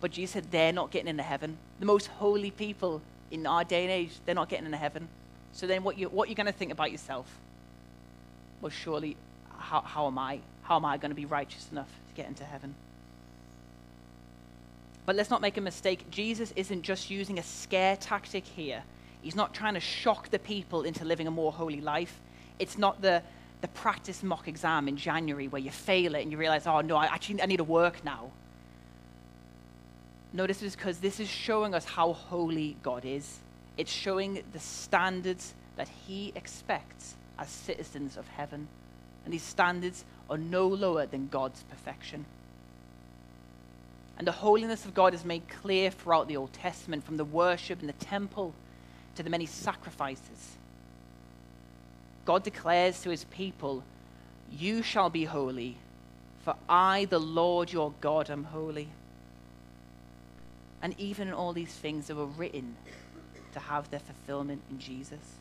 But 0.00 0.12
Jesus 0.12 0.34
said 0.34 0.50
they're 0.50 0.72
not 0.72 0.90
getting 0.90 1.08
into 1.08 1.22
heaven. 1.22 1.56
The 1.80 1.86
most 1.86 2.06
holy 2.06 2.50
people 2.50 3.02
in 3.30 3.46
our 3.46 3.64
day 3.64 3.82
and 3.82 3.90
age, 3.90 4.12
they're 4.24 4.34
not 4.34 4.48
getting 4.48 4.66
into 4.66 4.78
heaven. 4.78 5.08
So 5.52 5.66
then 5.66 5.82
what, 5.82 5.98
you, 5.98 6.08
what 6.08 6.28
you're 6.28 6.36
going 6.36 6.46
to 6.46 6.52
think 6.52 6.72
about 6.72 6.92
yourself? 6.92 7.26
Well, 8.60 8.70
surely, 8.70 9.16
how, 9.58 9.80
how 9.80 10.06
am 10.06 10.18
I? 10.18 10.40
How 10.62 10.76
am 10.76 10.84
I 10.84 10.96
going 10.98 11.10
to 11.10 11.16
be 11.16 11.26
righteous 11.26 11.68
enough 11.72 11.88
to 12.08 12.14
get 12.14 12.28
into 12.28 12.44
heaven? 12.44 12.74
But 15.04 15.16
let's 15.16 15.30
not 15.30 15.40
make 15.40 15.56
a 15.56 15.60
mistake. 15.60 16.10
Jesus 16.10 16.52
isn't 16.54 16.82
just 16.82 17.10
using 17.10 17.38
a 17.38 17.42
scare 17.42 17.96
tactic 17.96 18.44
here. 18.44 18.82
He's 19.20 19.34
not 19.34 19.54
trying 19.54 19.74
to 19.74 19.80
shock 19.80 20.30
the 20.30 20.38
people 20.38 20.82
into 20.82 21.04
living 21.04 21.26
a 21.26 21.30
more 21.30 21.52
holy 21.52 21.80
life. 21.80 22.20
It's 22.58 22.78
not 22.78 23.02
the, 23.02 23.22
the 23.60 23.68
practice 23.68 24.22
mock 24.22 24.48
exam 24.48 24.88
in 24.88 24.96
January 24.96 25.48
where 25.48 25.62
you 25.62 25.70
fail 25.70 26.14
it 26.14 26.22
and 26.22 26.30
you 26.30 26.38
realize, 26.38 26.66
oh 26.66 26.80
no, 26.80 26.96
I 26.96 27.06
actually 27.06 27.42
I 27.42 27.46
need 27.46 27.58
to 27.58 27.64
work 27.64 28.04
now. 28.04 28.30
No, 30.32 30.46
this 30.46 30.62
is 30.62 30.74
because 30.74 30.98
this 30.98 31.20
is 31.20 31.28
showing 31.28 31.74
us 31.74 31.84
how 31.84 32.12
holy 32.12 32.76
God 32.82 33.04
is. 33.04 33.38
It's 33.76 33.92
showing 33.92 34.42
the 34.52 34.60
standards 34.60 35.54
that 35.76 35.88
He 36.06 36.32
expects 36.34 37.14
as 37.38 37.48
citizens 37.48 38.16
of 38.16 38.26
heaven. 38.28 38.68
And 39.24 39.34
these 39.34 39.42
standards 39.42 40.04
are 40.30 40.38
no 40.38 40.66
lower 40.66 41.06
than 41.06 41.28
God's 41.28 41.62
perfection. 41.64 42.24
And 44.18 44.26
the 44.26 44.32
holiness 44.32 44.84
of 44.84 44.94
God 44.94 45.14
is 45.14 45.24
made 45.24 45.48
clear 45.48 45.90
throughout 45.90 46.28
the 46.28 46.36
Old 46.36 46.52
Testament, 46.52 47.04
from 47.04 47.16
the 47.16 47.24
worship 47.24 47.80
in 47.80 47.86
the 47.86 47.92
temple 47.94 48.54
to 49.14 49.22
the 49.22 49.30
many 49.30 49.46
sacrifices. 49.46 50.56
God 52.24 52.44
declares 52.44 53.00
to 53.02 53.10
his 53.10 53.24
people, 53.24 53.82
You 54.50 54.82
shall 54.82 55.10
be 55.10 55.24
holy, 55.24 55.76
for 56.44 56.54
I, 56.68 57.06
the 57.06 57.18
Lord 57.18 57.72
your 57.72 57.92
God, 58.00 58.30
am 58.30 58.44
holy. 58.44 58.88
And 60.80 60.94
even 60.98 61.28
in 61.28 61.34
all 61.34 61.52
these 61.52 61.72
things, 61.72 62.08
they 62.08 62.14
were 62.14 62.26
written 62.26 62.76
to 63.52 63.60
have 63.60 63.90
their 63.90 64.00
fulfillment 64.00 64.62
in 64.70 64.78
Jesus. 64.78 65.38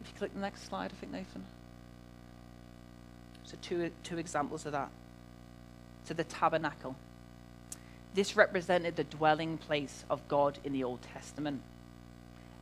If 0.00 0.08
you 0.08 0.14
click 0.18 0.34
the 0.34 0.40
next 0.40 0.64
slide, 0.64 0.90
I 0.92 0.94
think, 1.00 1.12
Nathan. 1.12 1.44
So, 3.44 3.56
two, 3.60 3.90
two 4.02 4.18
examples 4.18 4.66
of 4.66 4.72
that. 4.72 4.90
So, 6.04 6.14
the 6.14 6.24
tabernacle. 6.24 6.96
This 8.14 8.36
represented 8.36 8.96
the 8.96 9.04
dwelling 9.04 9.56
place 9.56 10.04
of 10.10 10.26
God 10.28 10.58
in 10.64 10.72
the 10.72 10.84
Old 10.84 11.00
Testament 11.02 11.62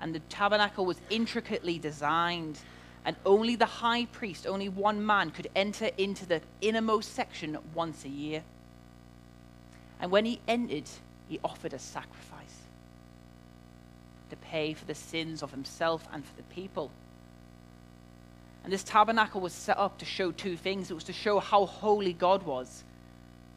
and 0.00 0.14
the 0.14 0.20
tabernacle 0.20 0.86
was 0.86 1.00
intricately 1.10 1.78
designed. 1.78 2.58
And 3.04 3.16
only 3.24 3.56
the 3.56 3.66
high 3.66 4.06
priest, 4.06 4.46
only 4.46 4.68
one 4.68 5.04
man, 5.04 5.30
could 5.30 5.48
enter 5.54 5.90
into 5.96 6.26
the 6.26 6.42
innermost 6.60 7.14
section 7.14 7.56
once 7.74 8.04
a 8.04 8.08
year. 8.08 8.42
And 10.00 10.10
when 10.10 10.24
he 10.24 10.40
entered, 10.48 10.88
he 11.28 11.38
offered 11.44 11.72
a 11.72 11.78
sacrifice 11.78 12.38
to 14.30 14.36
pay 14.36 14.74
for 14.74 14.84
the 14.84 14.94
sins 14.94 15.42
of 15.42 15.50
himself 15.50 16.06
and 16.12 16.24
for 16.24 16.36
the 16.36 16.42
people. 16.54 16.90
And 18.64 18.72
this 18.72 18.84
tabernacle 18.84 19.40
was 19.40 19.54
set 19.54 19.78
up 19.78 19.98
to 19.98 20.04
show 20.04 20.30
two 20.30 20.56
things 20.56 20.90
it 20.90 20.94
was 20.94 21.04
to 21.04 21.12
show 21.12 21.40
how 21.40 21.66
holy 21.66 22.12
God 22.12 22.42
was, 22.42 22.84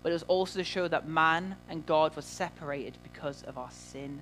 but 0.03 0.09
it 0.09 0.13
was 0.13 0.23
also 0.23 0.59
to 0.59 0.65
show 0.65 0.87
that 0.89 1.07
man 1.07 1.55
and 1.69 1.85
God 1.85 2.15
were 2.15 2.21
separated 2.21 2.97
because 3.01 3.41
of 3.43 3.57
our 3.57 3.71
sin. 3.71 4.21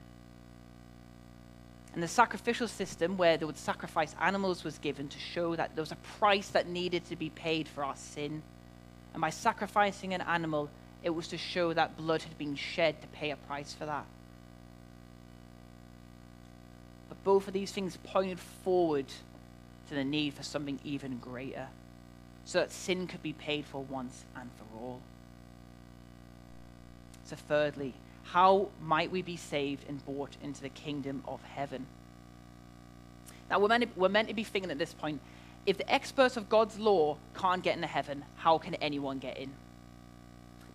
And 1.94 2.02
the 2.02 2.08
sacrificial 2.08 2.67
system, 2.67 3.17
where 3.17 3.36
they 3.36 3.46
would 3.46 3.58
sacrifice 3.58 4.15
animals, 4.22 4.63
was 4.63 4.78
given 4.78 5.10
to 5.10 5.20
show 5.20 5.56
that 5.56 5.76
there 5.76 5.82
was 5.82 5.91
a 5.91 5.98
price 6.20 6.48
that 6.50 6.67
needed 6.67 7.04
to 7.06 7.15
be 7.15 7.32
paid 7.32 7.67
for 7.67 7.84
our 7.84 7.98
sin. 7.98 8.44
And 9.13 9.22
by 9.22 9.32
sacrificing 9.32 10.13
an 10.13 10.22
animal, 10.22 10.70
it 11.04 11.10
was 11.10 11.28
to 11.30 11.38
show 11.38 11.74
that 11.74 11.98
blood 11.98 12.22
had 12.22 12.38
been 12.38 12.56
shed 12.56 13.02
to 13.02 13.08
pay 13.08 13.32
a 13.32 13.36
price 13.36 13.74
for 13.74 13.86
that. 13.88 14.06
But 17.10 17.22
both 17.24 17.48
of 17.48 17.54
these 17.54 17.72
things 17.72 17.98
pointed 18.04 18.39
forward 18.39 19.08
to 19.89 19.96
the 19.96 20.04
need 20.06 20.36
for 20.36 20.44
something 20.44 20.80
even 20.86 21.17
greater, 21.17 21.67
so 22.46 22.60
that 22.60 22.72
sin 22.72 23.08
could 23.08 23.24
be 23.24 23.34
paid 23.34 23.65
for 23.65 23.84
once 23.84 24.24
and 24.36 24.50
for 24.54 24.80
all. 24.80 25.02
So, 27.32 27.38
thirdly, 27.48 27.94
how 28.24 28.67
might 28.82 29.10
we 29.10 29.22
be 29.22 29.38
saved 29.38 29.86
and 29.88 30.04
brought 30.04 30.36
into 30.44 30.62
the 30.62 30.67
kingdom 30.67 31.24
of 31.26 31.41
heaven? 31.44 31.86
Now, 33.50 33.60
we're 33.60 33.70
meant, 33.70 33.84
to, 33.84 33.89
we're 33.98 34.10
meant 34.10 34.28
to 34.28 34.34
be 34.34 34.44
thinking 34.44 34.70
at 34.70 34.78
this 34.78 34.94
point 34.94 35.22
if 35.65 35.78
the 35.78 35.89
experts 35.89 36.36
of 36.36 36.50
God's 36.50 36.78
law 36.78 37.15
can't 37.34 37.63
get 37.63 37.78
into 37.78 37.88
heaven, 37.88 38.26
how 38.36 38.58
can 38.58 38.76
anyone 38.76 39.20
get 39.20 39.38
in? 39.38 39.52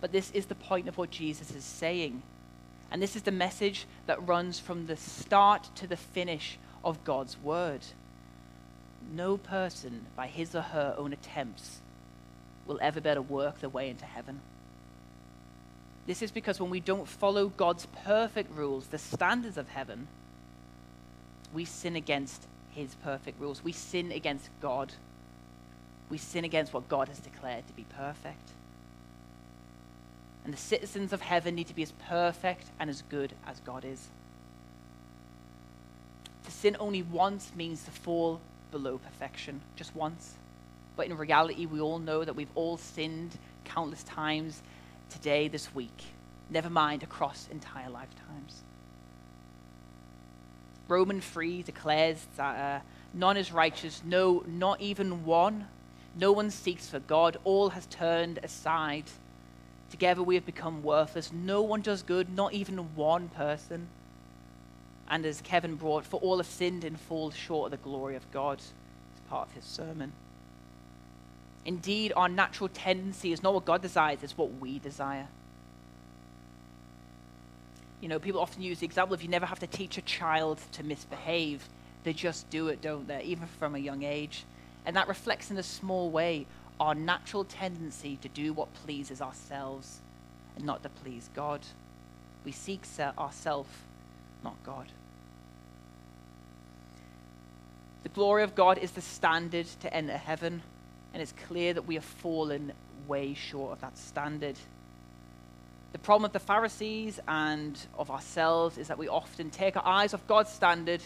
But 0.01 0.11
this 0.11 0.31
is 0.31 0.47
the 0.47 0.55
point 0.55 0.87
of 0.87 0.97
what 0.97 1.11
Jesus 1.11 1.51
is 1.51 1.63
saying. 1.63 2.23
And 2.89 3.03
this 3.03 3.15
is 3.15 3.21
the 3.21 3.31
message 3.31 3.85
that 4.07 4.27
runs 4.27 4.59
from 4.59 4.87
the 4.87 4.97
start 4.97 5.69
to 5.75 5.85
the 5.85 5.95
finish 5.95 6.57
of 6.83 7.03
God's 7.03 7.37
word. 7.37 7.81
No 9.13 9.37
person, 9.37 10.07
by 10.15 10.25
his 10.25 10.55
or 10.55 10.61
her 10.61 10.95
own 10.97 11.13
attempts, 11.13 11.81
will 12.65 12.79
ever 12.81 12.99
better 12.99 13.21
work 13.21 13.59
their 13.59 13.69
way 13.69 13.91
into 13.91 14.05
heaven. 14.05 14.41
This 16.07 16.21
is 16.21 16.31
because 16.31 16.59
when 16.59 16.71
we 16.71 16.79
don't 16.79 17.07
follow 17.07 17.49
God's 17.49 17.85
perfect 18.03 18.51
rules, 18.57 18.87
the 18.87 18.97
standards 18.97 19.57
of 19.57 19.67
heaven, 19.67 20.07
we 21.53 21.65
sin 21.65 21.95
against 21.95 22.47
his 22.71 22.95
perfect 23.03 23.39
rules. 23.39 23.63
We 23.63 23.73
sin 23.73 24.11
against 24.11 24.49
God. 24.61 24.93
We 26.09 26.17
sin 26.17 26.45
against 26.45 26.73
what 26.73 26.89
God 26.89 27.09
has 27.09 27.19
declared 27.19 27.67
to 27.67 27.73
be 27.73 27.85
perfect 27.95 28.51
and 30.47 30.53
the 30.53 30.61
citizens 30.61 31.11
of 31.11 31.19
heaven 31.19 31.55
need 31.55 31.67
to 31.67 31.75
be 31.75 31.83
as 31.83 31.91
perfect 32.07 32.67
and 32.79 32.89
as 32.89 33.01
good 33.09 33.33
as 33.45 33.59
God 33.59 33.83
is. 33.83 34.07
To 36.45 36.51
sin 36.51 36.77
only 36.79 37.03
once 37.03 37.51
means 37.53 37.83
to 37.83 37.91
fall 37.91 38.39
below 38.71 38.97
perfection, 38.97 39.59
just 39.75 39.93
once. 39.93 40.35
But 40.95 41.07
in 41.07 41.17
reality, 41.17 41.65
we 41.65 41.81
all 41.81 41.99
know 41.99 42.23
that 42.23 42.37
we've 42.37 42.47
all 42.55 42.77
sinned 42.77 43.37
countless 43.65 44.03
times 44.03 44.63
today, 45.09 45.47
this 45.47 45.73
week, 45.73 46.03
never 46.49 46.69
mind 46.69 47.03
across 47.03 47.47
entire 47.51 47.89
lifetimes. 47.89 48.63
Roman 50.87 51.19
3 51.19 51.63
declares 51.63 52.25
that 52.37 52.57
uh, 52.57 52.85
none 53.13 53.37
is 53.37 53.51
righteous, 53.51 54.01
no, 54.05 54.43
not 54.47 54.79
even 54.81 55.25
one. 55.25 55.67
No 56.15 56.31
one 56.31 56.49
seeks 56.49 56.89
for 56.89 56.99
God, 56.99 57.37
all 57.43 57.69
has 57.69 57.85
turned 57.87 58.39
aside. 58.41 59.05
Together 59.91 60.23
we 60.23 60.35
have 60.35 60.45
become 60.45 60.83
worthless. 60.83 61.31
No 61.31 61.61
one 61.61 61.81
does 61.81 62.01
good, 62.01 62.29
not 62.29 62.53
even 62.53 62.95
one 62.95 63.29
person. 63.29 63.87
And 65.09 65.25
as 65.25 65.41
Kevin 65.41 65.75
brought, 65.75 66.05
for 66.05 66.19
all 66.19 66.37
have 66.37 66.47
sinned 66.47 66.83
and 66.83 66.99
fall 66.99 67.31
short 67.31 67.71
of 67.71 67.79
the 67.79 67.83
glory 67.83 68.15
of 68.15 68.29
God, 68.31 68.59
as 68.59 69.21
part 69.29 69.49
of 69.49 69.53
his 69.53 69.63
sermon. 69.63 70.11
Indeed, 71.67 72.13
our 72.15 72.29
natural 72.29 72.69
tendency 72.69 73.33
is 73.33 73.43
not 73.43 73.53
what 73.53 73.65
God 73.65 73.81
desires, 73.81 74.19
it's 74.23 74.37
what 74.37 74.57
we 74.59 74.79
desire. 74.79 75.27
You 77.99 78.07
know, 78.07 78.19
people 78.19 78.39
often 78.39 78.61
use 78.61 78.79
the 78.79 78.85
example 78.85 79.13
if 79.13 79.21
you 79.21 79.27
never 79.27 79.45
have 79.45 79.59
to 79.59 79.67
teach 79.67 79.97
a 79.97 80.01
child 80.01 80.59
to 80.71 80.83
misbehave, 80.83 81.67
they 82.05 82.13
just 82.13 82.49
do 82.49 82.69
it, 82.69 82.81
don't 82.81 83.05
they? 83.05 83.21
Even 83.23 83.47
from 83.59 83.75
a 83.75 83.79
young 83.79 84.03
age. 84.03 84.45
And 84.85 84.95
that 84.95 85.09
reflects 85.09 85.51
in 85.51 85.57
a 85.57 85.63
small 85.63 86.09
way 86.09 86.45
our 86.79 86.95
natural 86.95 87.43
tendency 87.43 88.15
to 88.21 88.29
do 88.29 88.53
what 88.53 88.73
pleases 88.85 89.21
ourselves 89.21 89.99
and 90.55 90.63
not 90.63 90.83
to 90.83 90.89
please 90.89 91.29
God. 91.35 91.59
We 92.45 92.53
seek 92.53 92.85
ourselves, 93.17 93.69
not 94.41 94.55
God. 94.65 94.85
The 98.03 98.09
glory 98.09 98.43
of 98.43 98.55
God 98.55 98.77
is 98.77 98.91
the 98.91 99.01
standard 99.01 99.65
to 99.81 99.93
enter 99.93 100.15
heaven, 100.15 100.61
and 101.13 101.21
it's 101.21 101.33
clear 101.47 101.73
that 101.73 101.87
we 101.87 101.95
have 101.95 102.05
fallen 102.05 102.73
way 103.07 103.33
short 103.33 103.71
of 103.71 103.81
that 103.81 103.97
standard. 103.97 104.55
The 105.93 105.99
problem 105.99 106.25
of 106.25 106.33
the 106.33 106.39
Pharisees 106.39 107.19
and 107.27 107.79
of 107.97 108.11
ourselves 108.11 108.77
is 108.77 108.87
that 108.89 108.97
we 108.97 109.07
often 109.07 109.49
take 109.49 109.77
our 109.77 109.85
eyes 109.85 110.13
off 110.13 110.25
God's 110.27 110.51
standard 110.51 111.01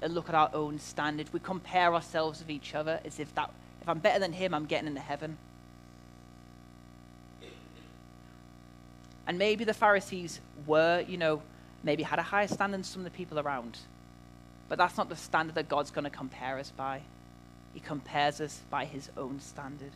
and 0.00 0.14
look 0.14 0.28
at 0.28 0.34
our 0.34 0.50
own 0.54 0.78
standard. 0.78 1.32
We 1.32 1.40
compare 1.40 1.92
ourselves 1.92 2.40
with 2.40 2.50
each 2.50 2.74
other 2.74 3.00
as 3.04 3.18
if 3.18 3.34
that 3.34 3.50
if 3.80 3.88
I'm 3.88 3.98
better 3.98 4.18
than 4.18 4.32
him, 4.32 4.54
I'm 4.54 4.66
getting 4.66 4.88
into 4.88 5.00
heaven. 5.00 5.38
And 9.26 9.38
maybe 9.38 9.64
the 9.64 9.74
Pharisees 9.74 10.40
were, 10.66 11.04
you 11.06 11.16
know, 11.16 11.42
maybe 11.82 12.02
had 12.02 12.18
a 12.18 12.22
higher 12.22 12.48
standard 12.48 12.78
than 12.78 12.84
some 12.84 13.00
of 13.00 13.04
the 13.04 13.16
people 13.16 13.38
around. 13.38 13.78
But 14.68 14.78
that's 14.78 14.96
not 14.96 15.08
the 15.08 15.16
standard 15.16 15.54
that 15.54 15.68
God's 15.68 15.90
going 15.90 16.04
to 16.04 16.10
compare 16.10 16.58
us 16.58 16.70
by. 16.70 17.02
He 17.74 17.80
compares 17.80 18.40
us 18.40 18.60
by 18.70 18.84
his 18.84 19.10
own 19.16 19.40
standard. 19.40 19.92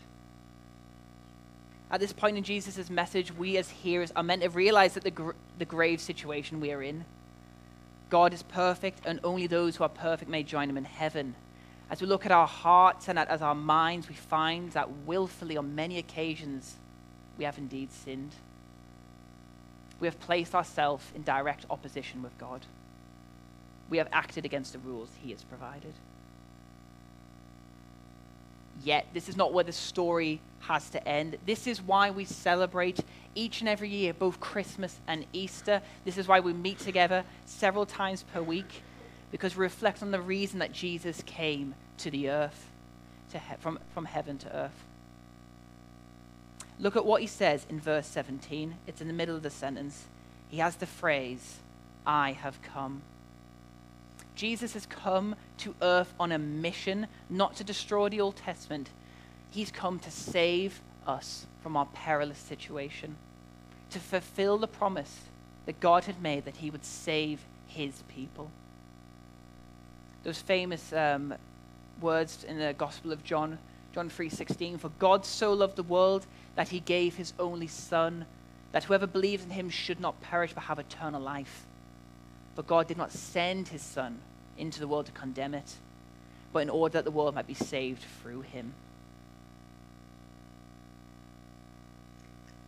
At 1.91 2.01
this 2.01 2.13
point 2.13 2.37
in 2.37 2.45
Jesus' 2.45 2.91
message, 2.91 3.33
we 3.33 3.57
as 3.57 3.71
hearers 3.71 4.13
are 4.17 4.23
meant 4.23 4.43
to 4.43 4.51
realize 4.51 4.95
that 4.95 5.05
the, 5.05 5.11
gr- 5.11 5.33
the 5.59 5.65
grave 5.65 6.01
situation 6.01 6.61
we 6.61 6.73
are 6.73 6.83
in, 6.83 7.05
God 8.11 8.33
is 8.33 8.43
perfect, 8.43 9.01
and 9.07 9.21
only 9.25 9.47
those 9.47 9.77
who 9.77 9.85
are 9.85 9.89
perfect 9.89 10.31
may 10.31 10.43
join 10.43 10.71
him 10.71 10.77
in 10.77 10.85
heaven. 10.85 11.35
As 11.91 12.01
we 12.01 12.07
look 12.07 12.25
at 12.25 12.33
our 12.33 12.47
hearts 12.47 13.09
and 13.09 13.19
at, 13.19 13.29
as 13.29 13.43
our 13.43 13.55
minds, 13.55 14.09
we 14.09 14.15
find 14.15 14.73
that 14.73 14.91
willfully 15.07 15.57
on 15.57 15.75
many 15.75 15.99
occasions 15.99 16.77
we 17.39 17.45
have 17.45 17.59
indeed 17.59 17.93
sinned. 17.93 18.33
We 20.01 20.07
have 20.07 20.21
placed 20.21 20.55
ourselves 20.55 21.05
in 21.15 21.23
direct 21.23 21.67
opposition 21.71 22.23
with 22.23 22.37
God. 22.39 22.67
We 23.91 23.99
have 23.99 24.09
acted 24.13 24.45
against 24.45 24.73
the 24.73 24.79
rules 24.79 25.11
He 25.23 25.31
has 25.31 25.43
provided. 25.43 25.95
Yet, 28.83 29.07
this 29.15 29.29
is 29.29 29.37
not 29.37 29.53
where 29.53 29.65
the 29.65 29.73
story 29.73 30.41
has 30.61 30.89
to 30.91 31.09
end. 31.09 31.39
This 31.47 31.67
is 31.67 31.81
why 31.81 32.11
we 32.11 32.25
celebrate 32.25 33.01
each 33.35 33.61
and 33.61 33.69
every 33.69 33.89
year, 33.89 34.13
both 34.13 34.41
Christmas 34.41 34.99
and 35.07 35.27
Easter. 35.33 35.83
This 36.05 36.19
is 36.19 36.27
why 36.27 36.41
we 36.41 36.53
meet 36.53 36.79
together 36.79 37.25
several 37.45 37.87
times 37.87 38.25
per 38.33 38.43
week 38.43 38.83
because 39.31 39.57
we 39.57 39.63
reflect 39.63 40.03
on 40.03 40.11
the 40.11 40.21
reason 40.21 40.61
that 40.61 40.73
Jesus 40.73 41.23
came 41.27 41.75
to 41.99 42.11
the 42.11 42.31
earth, 42.31 42.71
to 43.33 43.39
he- 43.39 43.57
from, 43.59 43.79
from 43.93 44.05
heaven 44.05 44.39
to 44.39 44.57
earth. 44.57 44.85
Look 46.79 46.97
at 46.97 47.05
what 47.05 47.21
he 47.21 47.27
says 47.27 47.67
in 47.69 47.81
verse 47.81 48.07
17. 48.07 48.77
It's 48.87 49.01
in 49.01 49.09
the 49.09 49.15
middle 49.15 49.37
of 49.37 49.43
the 49.43 49.51
sentence. 49.51 50.07
He 50.49 50.59
has 50.59 50.77
the 50.77 50.87
phrase, 50.87 51.59
I 52.07 52.33
have 52.33 52.61
come. 52.63 53.03
Jesus 54.35 54.75
has 54.75 54.87
come 54.87 55.37
to 55.59 55.75
earth 55.81 56.13
on 56.19 56.33
a 56.33 56.39
mission, 56.39 57.07
not 57.31 57.57
to 57.57 57.65
destroy 57.65 58.09
the 58.09 58.21
Old 58.21 58.37
Testament. 58.37 58.91
He's 59.51 59.71
come 59.71 59.99
to 60.01 60.11
save 60.11 60.81
us 61.07 61.47
from 61.63 61.77
our 61.77 61.87
perilous 61.87 62.39
situation, 62.39 63.17
to 63.91 64.01
fulfill 64.01 64.59
the 64.59 64.67
promise 64.67 65.23
that 65.67 65.81
God 65.81 66.05
had 66.05 66.21
made 66.21 66.45
that 66.45 66.57
he 66.57 66.71
would 66.71 66.85
save 66.85 67.45
his 67.67 68.03
people 68.09 68.51
those 70.25 70.41
famous 70.41 70.93
um, 70.93 71.35
words 72.01 72.45
in 72.45 72.59
the 72.59 72.75
Gospel 72.77 73.13
of 73.13 73.23
John, 73.23 73.59
John 73.93 74.09
3:16, 74.09 74.79
"For 74.79 74.89
God 74.99 75.25
so 75.25 75.53
loved 75.53 75.77
the 75.77 75.85
world 75.85 76.27
that 76.57 76.71
he 76.71 76.81
gave 76.81 77.15
his 77.17 77.33
only 77.39 77.69
son, 77.69 78.27
that 78.73 78.85
whoever 78.85 79.07
believes 79.07 79.45
in 79.45 79.51
him 79.51 79.71
should 79.71 80.01
not 80.01 80.21
perish 80.21 80.53
but 80.53 80.65
have 80.65 80.79
eternal 80.79 81.21
life. 81.21 81.67
But 82.55 82.67
God 82.67 82.87
did 82.87 82.97
not 82.97 83.13
send 83.13 83.69
his 83.69 83.83
son 83.83 84.21
into 84.57 84.81
the 84.81 84.87
world 84.87 85.07
to 85.07 85.13
condemn 85.13 85.55
it, 85.55 85.77
but 86.53 86.61
in 86.61 86.71
order 86.71 86.95
that 86.95 87.05
the 87.05 87.11
world 87.11 87.35
might 87.35 87.47
be 87.47 87.55
saved 87.55 88.05
through 88.23 88.43
him." 88.43 88.75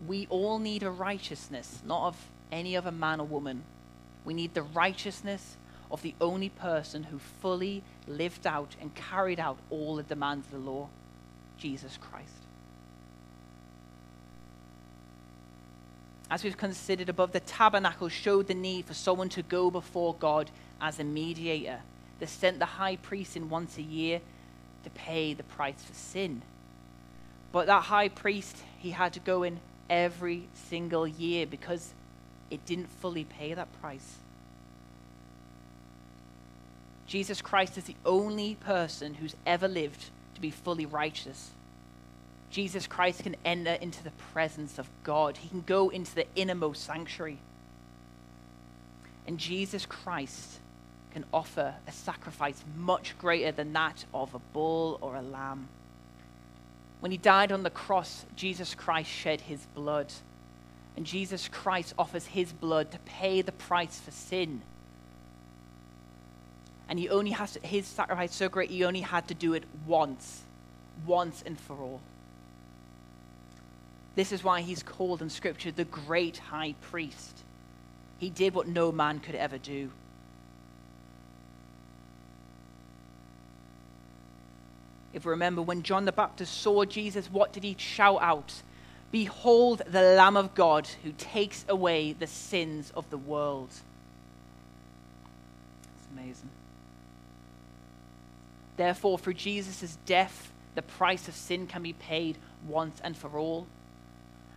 We 0.06 0.26
all 0.26 0.58
need 0.58 0.82
a 0.82 0.90
righteousness, 0.90 1.82
not 1.84 2.08
of 2.08 2.28
any 2.52 2.76
other 2.76 2.92
man 2.92 3.20
or 3.20 3.26
woman. 3.26 3.64
We 4.24 4.34
need 4.34 4.54
the 4.54 4.62
righteousness 4.62 5.56
of 5.90 6.02
the 6.02 6.14
only 6.20 6.48
person 6.48 7.04
who 7.04 7.18
fully 7.18 7.82
lived 8.06 8.46
out 8.46 8.76
and 8.80 8.94
carried 8.94 9.40
out 9.40 9.58
all 9.70 9.96
the 9.96 10.02
demands 10.02 10.46
of 10.46 10.52
the 10.52 10.58
law 10.58 10.88
Jesus 11.58 11.96
Christ. 11.96 12.45
As 16.30 16.42
we've 16.42 16.56
considered 16.56 17.08
above, 17.08 17.32
the 17.32 17.40
tabernacle 17.40 18.08
showed 18.08 18.48
the 18.48 18.54
need 18.54 18.86
for 18.86 18.94
someone 18.94 19.28
to 19.30 19.42
go 19.42 19.70
before 19.70 20.14
God 20.14 20.50
as 20.80 20.98
a 20.98 21.04
mediator. 21.04 21.80
They 22.18 22.26
sent 22.26 22.58
the 22.58 22.64
high 22.64 22.96
priest 22.96 23.36
in 23.36 23.48
once 23.48 23.78
a 23.78 23.82
year 23.82 24.20
to 24.84 24.90
pay 24.90 25.34
the 25.34 25.44
price 25.44 25.82
for 25.84 25.94
sin. 25.94 26.42
But 27.52 27.66
that 27.66 27.84
high 27.84 28.08
priest, 28.08 28.56
he 28.78 28.90
had 28.90 29.12
to 29.12 29.20
go 29.20 29.42
in 29.44 29.60
every 29.88 30.48
single 30.52 31.06
year 31.06 31.46
because 31.46 31.92
it 32.50 32.64
didn't 32.66 32.90
fully 33.00 33.24
pay 33.24 33.54
that 33.54 33.80
price. 33.80 34.16
Jesus 37.06 37.40
Christ 37.40 37.78
is 37.78 37.84
the 37.84 37.96
only 38.04 38.56
person 38.56 39.14
who's 39.14 39.36
ever 39.46 39.68
lived 39.68 40.10
to 40.34 40.40
be 40.40 40.50
fully 40.50 40.86
righteous. 40.86 41.50
Jesus 42.50 42.86
Christ 42.86 43.22
can 43.22 43.36
enter 43.44 43.72
into 43.72 44.02
the 44.02 44.12
presence 44.32 44.78
of 44.78 44.88
God, 45.02 45.36
he 45.36 45.48
can 45.48 45.62
go 45.62 45.88
into 45.88 46.14
the 46.14 46.26
innermost 46.36 46.84
sanctuary. 46.84 47.38
And 49.26 49.38
Jesus 49.38 49.86
Christ 49.86 50.60
can 51.12 51.24
offer 51.32 51.74
a 51.86 51.92
sacrifice 51.92 52.62
much 52.76 53.16
greater 53.18 53.50
than 53.50 53.72
that 53.72 54.04
of 54.14 54.34
a 54.34 54.38
bull 54.38 54.98
or 55.00 55.16
a 55.16 55.22
lamb. 55.22 55.68
When 57.00 57.10
he 57.10 57.18
died 57.18 57.52
on 57.52 57.62
the 57.62 57.70
cross, 57.70 58.24
Jesus 58.36 58.74
Christ 58.74 59.10
shed 59.10 59.40
his 59.40 59.66
blood. 59.74 60.12
And 60.96 61.04
Jesus 61.04 61.48
Christ 61.48 61.94
offers 61.98 62.26
his 62.26 62.52
blood 62.52 62.90
to 62.92 62.98
pay 63.00 63.42
the 63.42 63.52
price 63.52 63.98
for 63.98 64.10
sin. 64.10 64.62
And 66.88 66.98
he 66.98 67.08
only 67.08 67.32
has 67.32 67.52
to, 67.52 67.66
his 67.66 67.86
sacrifice 67.86 68.34
so 68.34 68.48
great, 68.48 68.70
he 68.70 68.84
only 68.84 69.00
had 69.00 69.28
to 69.28 69.34
do 69.34 69.54
it 69.54 69.64
once, 69.86 70.42
once 71.04 71.42
and 71.44 71.58
for 71.58 71.76
all. 71.76 72.00
This 74.16 74.32
is 74.32 74.42
why 74.42 74.62
he's 74.62 74.82
called 74.82 75.22
in 75.22 75.30
Scripture 75.30 75.70
the 75.70 75.84
great 75.84 76.38
high 76.38 76.74
priest. 76.80 77.44
He 78.18 78.30
did 78.30 78.54
what 78.54 78.66
no 78.66 78.90
man 78.90 79.20
could 79.20 79.34
ever 79.34 79.58
do. 79.58 79.90
If 85.12 85.24
we 85.24 85.30
remember, 85.30 85.62
when 85.62 85.82
John 85.82 86.06
the 86.06 86.12
Baptist 86.12 86.60
saw 86.60 86.84
Jesus, 86.84 87.30
what 87.30 87.52
did 87.52 87.62
he 87.62 87.76
shout 87.78 88.20
out? 88.22 88.62
Behold 89.12 89.82
the 89.86 90.02
Lamb 90.02 90.36
of 90.36 90.54
God 90.54 90.88
who 91.04 91.12
takes 91.12 91.64
away 91.68 92.12
the 92.12 92.26
sins 92.26 92.92
of 92.96 93.08
the 93.10 93.18
world. 93.18 93.68
It's 95.98 96.08
amazing. 96.12 96.50
Therefore, 98.76 99.18
through 99.18 99.34
Jesus' 99.34 99.98
death, 100.06 100.52
the 100.74 100.82
price 100.82 101.28
of 101.28 101.34
sin 101.34 101.66
can 101.66 101.82
be 101.82 101.92
paid 101.94 102.36
once 102.66 102.98
and 103.02 103.16
for 103.16 103.38
all. 103.38 103.66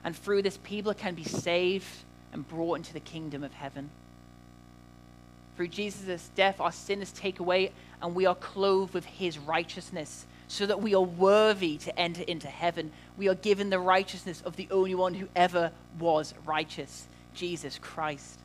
And 0.09 0.17
through 0.17 0.41
this, 0.41 0.57
people 0.63 0.95
can 0.95 1.13
be 1.13 1.23
saved 1.23 1.85
and 2.33 2.47
brought 2.47 2.77
into 2.79 2.93
the 2.93 2.99
kingdom 2.99 3.43
of 3.43 3.53
heaven. 3.53 3.91
Through 5.55 5.67
Jesus' 5.67 6.31
death, 6.33 6.59
our 6.59 6.71
sin 6.71 7.03
is 7.03 7.11
taken 7.11 7.43
away, 7.43 7.71
and 8.01 8.15
we 8.15 8.25
are 8.25 8.33
clothed 8.33 8.95
with 8.95 9.05
his 9.05 9.37
righteousness, 9.37 10.25
so 10.47 10.65
that 10.65 10.81
we 10.81 10.95
are 10.95 11.03
worthy 11.03 11.77
to 11.77 11.99
enter 11.99 12.23
into 12.23 12.47
heaven. 12.47 12.91
We 13.17 13.29
are 13.29 13.35
given 13.35 13.69
the 13.69 13.77
righteousness 13.77 14.41
of 14.43 14.55
the 14.55 14.67
only 14.71 14.95
one 14.95 15.13
who 15.13 15.27
ever 15.35 15.71
was 15.99 16.33
righteous, 16.43 17.07
Jesus 17.35 17.77
Christ. 17.77 18.39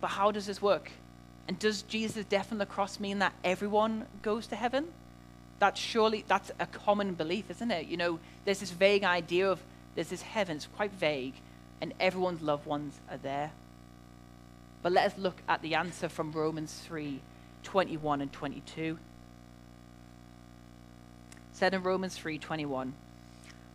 But 0.00 0.08
how 0.08 0.32
does 0.32 0.46
this 0.46 0.60
work? 0.60 0.90
And 1.46 1.56
does 1.56 1.82
Jesus' 1.82 2.24
death 2.24 2.50
on 2.50 2.58
the 2.58 2.66
cross 2.66 2.98
mean 2.98 3.20
that 3.20 3.34
everyone 3.44 4.06
goes 4.22 4.48
to 4.48 4.56
heaven? 4.56 4.88
That's 5.58 5.80
surely 5.80 6.24
that's 6.26 6.50
a 6.58 6.66
common 6.66 7.14
belief, 7.14 7.50
isn't 7.50 7.70
it? 7.70 7.86
You 7.86 7.96
know, 7.96 8.18
there's 8.44 8.60
this 8.60 8.70
vague 8.70 9.04
idea 9.04 9.50
of 9.50 9.60
there's 9.94 10.08
this 10.08 10.22
heaven, 10.22 10.56
it's 10.56 10.68
quite 10.76 10.92
vague, 10.92 11.34
and 11.80 11.92
everyone's 11.98 12.42
loved 12.42 12.66
ones 12.66 13.00
are 13.10 13.16
there. 13.16 13.50
But 14.82 14.92
let 14.92 15.06
us 15.12 15.18
look 15.18 15.42
at 15.48 15.62
the 15.62 15.74
answer 15.74 16.08
from 16.08 16.32
Romans 16.32 16.82
3 16.86 17.20
21 17.64 18.20
and 18.20 18.32
22. 18.32 18.98
said 21.52 21.74
in 21.74 21.82
Romans 21.82 22.16
3 22.16 22.38
21, 22.38 22.94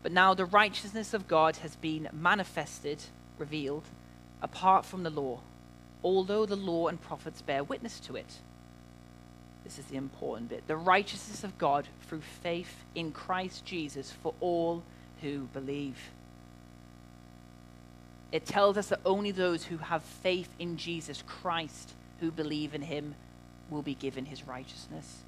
But 0.01 0.11
now 0.13 0.33
the 0.33 0.45
righteousness 0.45 1.13
of 1.13 1.27
God 1.27 1.57
has 1.57 1.75
been 1.75 2.07
manifested, 2.13 3.03
revealed, 3.37 3.83
apart 4.41 4.85
from 4.85 5.03
the 5.03 5.09
law, 5.09 5.41
although 6.03 6.45
the 6.45 6.55
law 6.55 6.87
and 6.87 7.01
prophets 7.01 7.41
bear 7.41 7.63
witness 7.63 7.99
to 8.01 8.15
it. 8.15 8.39
This 9.63 9.80
is 9.80 9.86
the 9.86 9.95
important 9.95 10.49
bit. 10.49 10.67
The 10.67 10.76
righteousness 10.76 11.43
of 11.43 11.58
God 11.58 11.88
through 12.08 12.21
faith 12.41 12.84
in 12.95 13.12
Christ 13.12 13.65
Jesus 13.65 14.12
for 14.12 14.34
all 14.39 14.84
who 15.21 15.47
believe. 15.54 15.97
It 18.32 18.45
tells 18.45 18.78
us 18.78 18.88
that 18.88 18.99
only 19.06 19.32
those 19.32 19.63
who 19.63 19.78
have 19.78 20.04
faith 20.04 20.49
in 20.60 20.78
Jesus 20.78 21.23
Christ, 21.26 21.93
who 22.19 22.32
believe 22.32 22.73
in 22.73 22.82
him, 22.82 23.15
will 23.69 23.84
be 23.84 23.93
given 23.93 24.26
his 24.26 24.47
righteousness. 24.47 25.21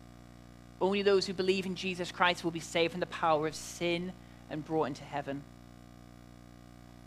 Only 0.82 1.02
those 1.02 1.26
who 1.26 1.34
believe 1.34 1.66
in 1.66 1.76
Jesus 1.76 2.12
Christ 2.12 2.44
will 2.44 2.52
be 2.52 2.60
saved 2.60 2.92
from 2.92 3.00
the 3.00 3.06
power 3.06 3.48
of 3.48 3.56
sin 3.56 4.12
and 4.50 4.66
brought 4.66 4.86
into 4.86 5.04
heaven. 5.04 5.44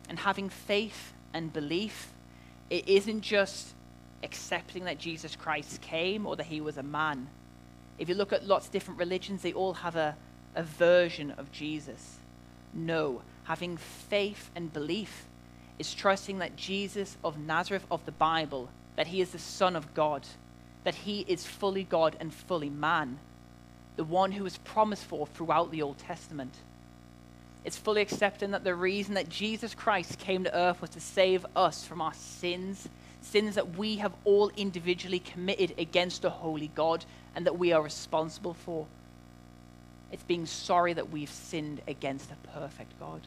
And 0.08 0.20
having 0.20 0.48
faith 0.48 1.12
and 1.34 1.52
belief, 1.52 2.12
it 2.70 2.88
isn't 2.88 3.20
just 3.20 3.74
accepting 4.22 4.84
that 4.84 4.98
Jesus 4.98 5.36
Christ 5.36 5.80
came 5.80 6.26
or 6.26 6.36
that 6.36 6.46
he 6.46 6.60
was 6.60 6.76
a 6.76 6.82
man. 6.82 7.28
If 7.98 8.08
you 8.08 8.14
look 8.14 8.32
at 8.32 8.46
lots 8.46 8.66
of 8.66 8.72
different 8.72 9.00
religions, 9.00 9.42
they 9.42 9.52
all 9.52 9.74
have 9.74 9.96
a, 9.96 10.16
a 10.54 10.62
version 10.62 11.32
of 11.32 11.52
Jesus. 11.52 12.18
No, 12.72 13.22
having 13.44 13.76
faith 13.76 14.50
and 14.54 14.72
belief 14.72 15.26
is 15.78 15.94
trusting 15.94 16.38
that 16.38 16.56
Jesus 16.56 17.16
of 17.24 17.38
Nazareth 17.38 17.86
of 17.90 18.04
the 18.04 18.12
Bible, 18.12 18.68
that 18.96 19.08
he 19.08 19.20
is 19.20 19.30
the 19.30 19.38
Son 19.38 19.76
of 19.76 19.94
God, 19.94 20.26
that 20.84 20.94
he 20.94 21.24
is 21.28 21.46
fully 21.46 21.84
God 21.84 22.16
and 22.20 22.32
fully 22.32 22.70
man, 22.70 23.18
the 23.96 24.04
one 24.04 24.32
who 24.32 24.44
was 24.44 24.58
promised 24.58 25.04
for 25.04 25.26
throughout 25.26 25.70
the 25.70 25.82
Old 25.82 25.98
Testament. 25.98 26.54
It's 27.64 27.76
fully 27.76 28.00
accepting 28.00 28.52
that 28.52 28.64
the 28.64 28.74
reason 28.74 29.14
that 29.14 29.28
Jesus 29.28 29.74
Christ 29.74 30.18
came 30.18 30.44
to 30.44 30.56
earth 30.56 30.80
was 30.80 30.90
to 30.90 31.00
save 31.00 31.44
us 31.56 31.84
from 31.84 32.00
our 32.00 32.14
sins, 32.14 32.88
sins 33.20 33.54
that 33.56 33.76
we 33.76 33.96
have 33.96 34.12
all 34.24 34.50
individually 34.56 35.18
committed 35.18 35.74
against 35.78 36.24
a 36.24 36.30
holy 36.30 36.70
God 36.74 37.04
and 37.34 37.46
that 37.46 37.58
we 37.58 37.72
are 37.72 37.82
responsible 37.82 38.54
for. 38.54 38.86
It's 40.10 40.22
being 40.22 40.46
sorry 40.46 40.94
that 40.94 41.10
we've 41.10 41.30
sinned 41.30 41.82
against 41.86 42.30
a 42.30 42.48
perfect 42.58 42.98
God. 42.98 43.20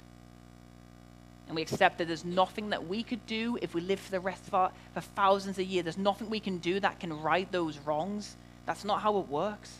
And 1.47 1.55
we 1.55 1.61
accept 1.61 1.97
that 1.97 2.07
there's 2.07 2.25
nothing 2.25 2.69
that 2.69 2.87
we 2.87 3.03
could 3.03 3.25
do 3.27 3.57
if 3.61 3.73
we 3.73 3.81
live 3.81 3.99
for 3.99 4.11
the 4.11 4.19
rest 4.19 4.47
of 4.47 4.53
our 4.53 4.71
for 4.93 5.01
thousands 5.01 5.59
of 5.59 5.65
years. 5.65 5.83
There's 5.83 5.97
nothing 5.97 6.29
we 6.29 6.39
can 6.39 6.59
do 6.59 6.79
that 6.79 6.99
can 6.99 7.21
right 7.21 7.51
those 7.51 7.77
wrongs. 7.79 8.35
That's 8.65 8.85
not 8.85 9.01
how 9.01 9.19
it 9.19 9.27
works. 9.27 9.77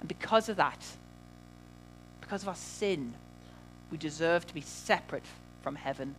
And 0.00 0.08
because 0.08 0.48
of 0.48 0.56
that, 0.56 0.78
because 2.20 2.42
of 2.42 2.48
our 2.48 2.54
sin, 2.54 3.14
we 3.90 3.98
deserve 3.98 4.46
to 4.46 4.54
be 4.54 4.60
separate 4.60 5.24
from 5.62 5.74
heaven. 5.74 6.14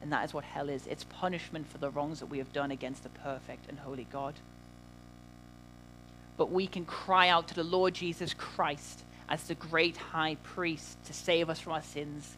And 0.00 0.12
that 0.12 0.24
is 0.24 0.32
what 0.32 0.44
hell 0.44 0.68
is. 0.68 0.86
It's 0.86 1.04
punishment 1.04 1.66
for 1.68 1.78
the 1.78 1.90
wrongs 1.90 2.20
that 2.20 2.26
we 2.26 2.38
have 2.38 2.52
done 2.52 2.70
against 2.70 3.02
the 3.02 3.08
perfect 3.08 3.68
and 3.68 3.78
holy 3.78 4.06
God 4.10 4.34
but 6.38 6.52
we 6.52 6.66
can 6.66 6.86
cry 6.86 7.28
out 7.28 7.48
to 7.48 7.54
the 7.54 7.64
Lord 7.64 7.92
Jesus 7.92 8.32
Christ 8.32 9.02
as 9.28 9.42
the 9.42 9.54
great 9.54 9.96
high 9.98 10.36
priest 10.42 10.96
to 11.04 11.12
save 11.12 11.50
us 11.50 11.58
from 11.58 11.72
our 11.72 11.82
sins 11.82 12.36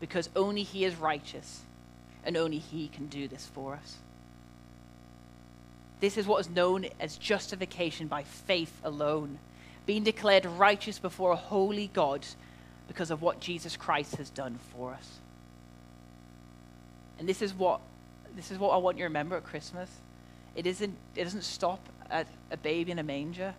because 0.00 0.28
only 0.36 0.64
he 0.64 0.84
is 0.84 0.96
righteous 0.96 1.62
and 2.24 2.36
only 2.36 2.58
he 2.58 2.88
can 2.88 3.06
do 3.06 3.28
this 3.28 3.46
for 3.46 3.74
us. 3.74 3.96
This 6.00 6.18
is 6.18 6.26
what 6.26 6.40
is 6.40 6.50
known 6.50 6.86
as 7.00 7.16
justification 7.16 8.08
by 8.08 8.24
faith 8.24 8.80
alone, 8.84 9.38
being 9.86 10.02
declared 10.02 10.44
righteous 10.44 10.98
before 10.98 11.32
a 11.32 11.36
holy 11.36 11.90
God 11.92 12.26
because 12.88 13.10
of 13.10 13.22
what 13.22 13.40
Jesus 13.40 13.76
Christ 13.76 14.16
has 14.16 14.30
done 14.30 14.58
for 14.72 14.92
us. 14.92 15.20
And 17.18 17.28
this 17.28 17.42
is 17.42 17.52
what 17.52 17.80
this 18.36 18.50
is 18.50 18.58
what 18.58 18.70
I 18.70 18.76
want 18.76 18.96
you 18.96 19.02
to 19.02 19.08
remember 19.08 19.36
at 19.36 19.44
Christmas. 19.44 19.90
It 20.54 20.66
isn't 20.66 20.96
it 21.16 21.24
doesn't 21.24 21.42
stop 21.42 21.80
at 22.10 22.26
a 22.50 22.56
baby 22.56 22.92
in 22.92 22.98
a 22.98 23.02
manger. 23.02 23.54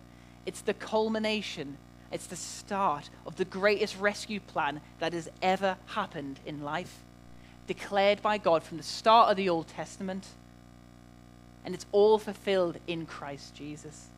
It's 0.46 0.62
the 0.62 0.74
culmination, 0.74 1.76
it's 2.10 2.26
the 2.26 2.36
start 2.36 3.10
of 3.26 3.36
the 3.36 3.44
greatest 3.44 3.98
rescue 3.98 4.40
plan 4.40 4.80
that 4.98 5.12
has 5.12 5.28
ever 5.42 5.76
happened 5.86 6.40
in 6.46 6.62
life, 6.62 7.00
declared 7.66 8.22
by 8.22 8.38
God 8.38 8.62
from 8.62 8.78
the 8.78 8.82
start 8.82 9.30
of 9.30 9.36
the 9.36 9.48
Old 9.48 9.68
Testament. 9.68 10.26
And 11.64 11.74
it's 11.74 11.84
all 11.92 12.18
fulfilled 12.18 12.78
in 12.86 13.04
Christ 13.04 13.54
Jesus. 13.54 14.08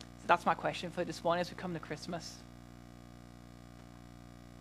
So 0.00 0.26
that's 0.26 0.44
my 0.44 0.54
question 0.54 0.90
for 0.90 1.04
this 1.04 1.24
morning 1.24 1.40
as 1.40 1.50
we 1.50 1.56
come 1.56 1.72
to 1.72 1.80
Christmas. 1.80 2.36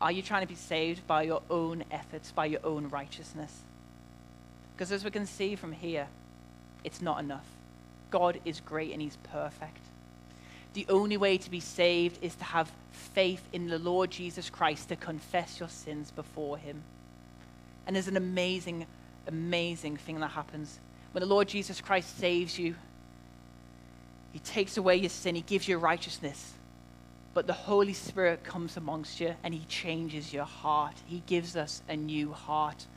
Are 0.01 0.11
you 0.11 0.21
trying 0.21 0.41
to 0.41 0.47
be 0.47 0.55
saved 0.55 1.07
by 1.07 1.23
your 1.23 1.41
own 1.49 1.83
efforts, 1.89 2.31
by 2.31 2.45
your 2.47 2.59
own 2.63 2.89
righteousness? 2.89 3.51
Because 4.75 4.91
as 4.91 5.05
we 5.05 5.11
can 5.11 5.25
see 5.25 5.55
from 5.55 5.71
here, 5.71 6.07
it's 6.83 7.01
not 7.01 7.19
enough. 7.19 7.47
God 8.11 8.39
is 8.45 8.59
great 8.59 8.91
and 8.91 9.01
He's 9.01 9.17
perfect. 9.31 9.79
The 10.73 10.85
only 10.89 11.15
way 11.15 11.37
to 11.37 11.49
be 11.49 11.61
saved 11.61 12.21
is 12.21 12.35
to 12.35 12.43
have 12.43 12.69
faith 12.91 13.41
in 13.53 13.69
the 13.69 13.79
Lord 13.79 14.11
Jesus 14.11 14.49
Christ, 14.49 14.89
to 14.89 14.97
confess 14.97 15.59
your 15.59 15.69
sins 15.69 16.11
before 16.11 16.57
Him. 16.57 16.83
And 17.87 17.95
there's 17.95 18.09
an 18.09 18.17
amazing, 18.17 18.85
amazing 19.27 19.95
thing 19.95 20.19
that 20.19 20.31
happens. 20.31 20.79
When 21.13 21.21
the 21.21 21.27
Lord 21.27 21.47
Jesus 21.47 21.79
Christ 21.79 22.19
saves 22.19 22.59
you, 22.59 22.75
He 24.33 24.39
takes 24.39 24.75
away 24.75 24.97
your 24.97 25.09
sin, 25.09 25.35
He 25.35 25.41
gives 25.41 25.69
you 25.69 25.77
righteousness. 25.77 26.53
But 27.35 27.47
the 27.47 27.53
Holy 27.53 27.91
Spirit 27.91 28.45
comes 28.45 28.77
amongst 28.77 29.19
you 29.19 29.35
and 29.43 29.53
He 29.53 29.65
changes 29.65 30.33
your 30.33 30.45
heart. 30.45 30.95
He 31.05 31.21
gives 31.27 31.57
us 31.57 31.83
a 31.89 31.95
new 31.97 32.31
heart, 32.31 32.87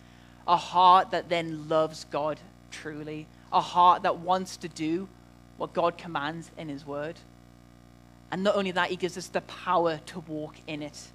a 0.46 0.56
heart 0.56 1.10
that 1.10 1.28
then 1.28 1.68
loves 1.68 2.04
God 2.04 2.38
truly, 2.70 3.26
a 3.52 3.60
heart 3.60 4.04
that 4.04 4.18
wants 4.18 4.56
to 4.58 4.68
do 4.68 5.08
what 5.56 5.74
God 5.74 5.98
commands 5.98 6.52
in 6.56 6.68
His 6.68 6.86
Word. 6.86 7.16
And 8.30 8.44
not 8.44 8.54
only 8.54 8.70
that, 8.70 8.90
He 8.90 8.96
gives 8.96 9.18
us 9.18 9.26
the 9.26 9.40
power 9.40 9.98
to 10.06 10.20
walk 10.20 10.54
in 10.68 10.82
it. 10.82 11.08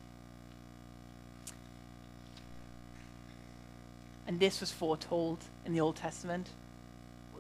And 4.28 4.38
this 4.38 4.60
was 4.60 4.70
foretold 4.70 5.40
in 5.66 5.72
the 5.72 5.80
Old 5.80 5.96
Testament 5.96 6.50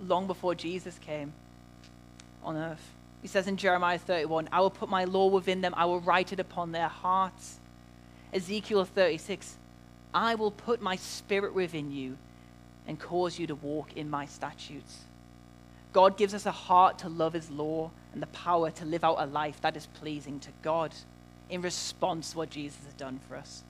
long 0.01 0.27
before 0.27 0.55
Jesus 0.55 0.97
came 0.97 1.34
on 2.41 2.55
earth. 2.55 2.93
He 3.24 3.30
says 3.30 3.47
in 3.47 3.55
Jeremiah 3.55 3.97
31, 3.97 4.49
I 4.51 4.59
will 4.59 4.69
put 4.69 4.89
my 4.89 5.05
law 5.05 5.28
within 5.28 5.61
them, 5.61 5.74
I 5.76 5.86
will 5.86 6.01
write 6.01 6.34
it 6.34 6.41
upon 6.41 6.74
their 6.74 6.89
hearts. 6.89 7.57
Ezekiel 8.34 8.84
36, 8.84 9.57
I 10.13 10.36
will 10.36 10.51
put 10.51 10.82
my 10.82 10.97
spirit 10.97 11.53
within 11.55 11.91
you 11.91 12.17
and 12.86 12.99
cause 12.99 13.39
you 13.39 13.47
to 13.47 13.55
walk 13.55 13.95
in 13.95 14.09
my 14.09 14.26
statutes. 14.26 14.99
God 15.93 16.17
gives 16.17 16.34
us 16.34 16.45
a 16.45 16.51
heart 16.51 16.99
to 16.99 17.09
love 17.09 17.32
his 17.32 17.49
law 17.49 17.91
and 18.11 18.21
the 18.21 18.28
power 18.28 18.69
to 18.71 18.86
live 18.86 19.05
out 19.05 19.15
a 19.19 19.26
life 19.26 19.61
that 19.61 19.78
is 19.78 19.88
pleasing 19.88 20.41
to 20.41 20.49
God 20.61 20.93
in 21.49 21.61
response 21.61 22.32
to 22.32 22.39
what 22.39 22.49
Jesus 22.49 22.84
has 22.84 22.93
done 22.95 23.21
for 23.30 23.38
us. 23.38 23.63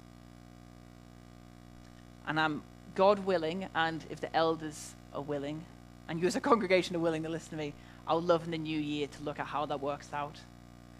And 2.25 2.39
I'm 2.39 2.63
God 2.95 3.19
willing, 3.19 3.67
and 3.75 4.03
if 4.09 4.19
the 4.19 4.35
elders 4.35 4.95
are 5.13 5.21
willing, 5.21 5.63
and 6.09 6.19
you 6.19 6.25
as 6.25 6.35
a 6.35 6.41
congregation 6.41 6.95
are 6.95 6.99
willing 6.99 7.21
to 7.21 7.29
listen 7.29 7.51
to 7.51 7.57
me, 7.57 7.73
I 8.07 8.13
would 8.13 8.25
love 8.25 8.45
in 8.45 8.51
the 8.51 8.57
new 8.57 8.79
year 8.79 9.07
to 9.07 9.23
look 9.23 9.39
at 9.39 9.47
how 9.47 9.65
that 9.67 9.81
works 9.81 10.11
out. 10.13 10.39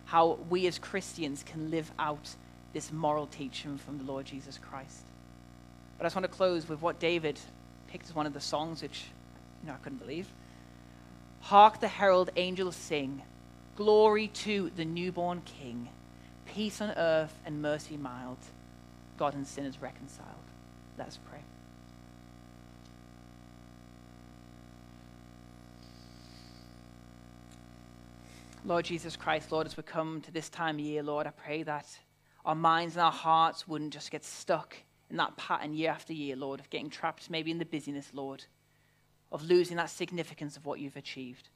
How 0.06 0.40
we 0.50 0.68
as 0.68 0.80
Christians 0.80 1.44
can 1.44 1.72
live 1.72 1.92
out 2.00 2.36
this 2.74 2.92
moral 2.92 3.28
teaching 3.28 3.78
from 3.78 3.98
the 3.98 4.04
Lord 4.04 4.26
Jesus 4.26 4.58
Christ. 4.58 5.04
But 5.98 6.06
I 6.06 6.08
just 6.08 6.16
want 6.16 6.26
to 6.26 6.36
close 6.36 6.68
with 6.68 6.82
what 6.82 7.00
David 7.00 7.40
picked 7.88 8.08
as 8.08 8.16
one 8.16 8.26
of 8.26 8.34
the 8.34 8.42
songs, 8.42 8.82
which 8.82 9.06
you 9.62 9.68
know, 9.68 9.76
I 9.76 9.78
couldn't 9.78 10.00
believe. 10.00 10.28
Hark 11.42 11.80
the 11.80 11.88
herald 11.88 12.30
angels 12.36 12.76
sing, 12.76 13.22
glory 13.76 14.28
to 14.28 14.72
the 14.76 14.86
newborn 14.86 15.42
King, 15.42 15.90
peace 16.46 16.82
on 16.82 16.92
earth 16.92 17.38
and 17.46 17.62
mercy 17.62 17.98
mild, 17.98 18.38
God 19.18 19.34
and 19.36 19.46
sinners 19.46 19.82
reconciled. 19.82 20.30
Let's 20.98 21.18
pray. 21.18 21.40
Lord 28.66 28.86
Jesus 28.86 29.18
Christ, 29.18 29.52
Lord, 29.52 29.68
as 29.68 29.76
we 29.76 29.84
come 29.84 30.22
to 30.22 30.32
this 30.32 30.48
time 30.50 30.76
of 30.76 30.86
year, 30.86 31.04
Lord, 31.04 31.28
I 31.28 31.32
pray 31.32 31.64
that 31.64 31.86
our 32.46 32.56
minds 32.56 32.96
and 32.96 33.04
our 33.04 33.12
hearts 33.12 33.68
wouldn't 33.68 33.92
just 33.92 34.10
get 34.10 34.24
stuck 34.24 34.78
in 35.10 35.18
that 35.18 35.36
pattern 35.36 35.74
year 35.74 35.92
after 35.92 36.14
year, 36.14 36.38
Lord, 36.38 36.62
of 36.62 36.70
getting 36.70 36.90
trapped 36.90 37.30
maybe 37.30 37.52
in 37.52 37.58
the 37.58 37.66
busyness, 37.66 38.12
Lord, 38.14 38.46
of 39.34 39.44
losing 39.44 39.76
that 39.78 39.90
significance 39.90 40.56
of 40.56 40.66
what 40.66 40.80
you've 40.80 40.96
achieved. 40.96 41.50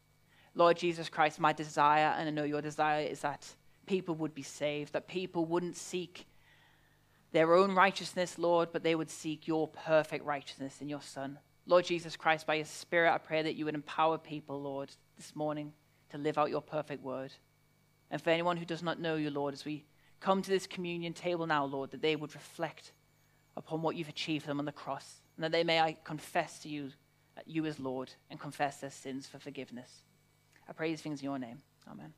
Lord 0.54 0.76
Jesus 0.76 1.08
Christ, 1.08 1.40
my 1.40 1.54
desire, 1.54 2.14
and 2.18 2.28
I 2.28 2.32
know 2.32 2.44
your 2.44 2.62
desire, 2.62 3.06
is 3.06 3.22
that 3.22 3.56
people 3.86 4.16
would 4.16 4.36
be 4.36 4.44
saved, 4.44 4.92
that 4.92 5.08
people 5.08 5.46
wouldn't 5.46 5.78
seek 5.78 6.26
their 7.32 7.56
own 7.56 7.74
righteousness, 7.74 8.38
Lord, 8.38 8.74
but 8.74 8.84
they 8.84 8.96
would 8.96 9.10
seek 9.10 9.48
your 9.48 9.70
perfect 9.70 10.26
righteousness 10.26 10.82
in 10.82 10.90
your 10.90 11.02
Son. 11.02 11.40
Lord 11.68 11.86
Jesus 11.86 12.18
Christ, 12.18 12.46
by 12.46 12.56
your 12.56 12.66
Spirit, 12.66 13.14
I 13.14 13.18
pray 13.18 13.44
that 13.44 13.56
you 13.56 13.64
would 13.64 13.76
empower 13.76 14.18
people, 14.18 14.62
Lord, 14.62 14.92
this 15.16 15.34
morning 15.38 15.72
to 16.12 16.18
live 16.18 16.38
out 16.38 16.50
your 16.50 16.62
perfect 16.62 17.04
word. 17.04 17.34
And 18.10 18.22
for 18.22 18.30
anyone 18.30 18.58
who 18.58 18.66
does 18.66 18.84
not 18.84 19.00
know 19.00 19.16
you, 19.16 19.30
Lord, 19.30 19.54
as 19.54 19.66
we 19.66 19.86
come 20.20 20.42
to 20.42 20.50
this 20.50 20.68
communion 20.68 21.14
table 21.14 21.46
now, 21.46 21.66
Lord, 21.66 21.92
that 21.92 22.02
they 22.02 22.16
would 22.16 22.34
reflect 22.34 22.92
upon 23.56 23.82
what 23.82 23.96
you've 23.96 24.10
achieved 24.10 24.44
for 24.44 24.50
them 24.50 24.60
on 24.60 24.66
the 24.66 24.72
cross, 24.72 25.22
and 25.36 25.44
that 25.44 25.52
they 25.52 25.64
may 25.64 25.80
I 25.80 25.98
confess 26.04 26.60
to 26.60 26.70
you, 26.70 26.92
uh, 27.38 27.42
you 27.46 27.66
as 27.66 27.80
Lord, 27.80 28.12
and 28.30 28.40
confess 28.40 28.78
their 28.78 28.92
sins 28.92 29.28
for 29.28 29.40
forgiveness. 29.40 30.04
I 30.70 30.74
pray 30.74 30.90
these 30.90 31.02
things 31.02 31.22
in 31.22 31.26
your 31.26 31.40
name. 31.40 31.60
Amen. 31.90 32.14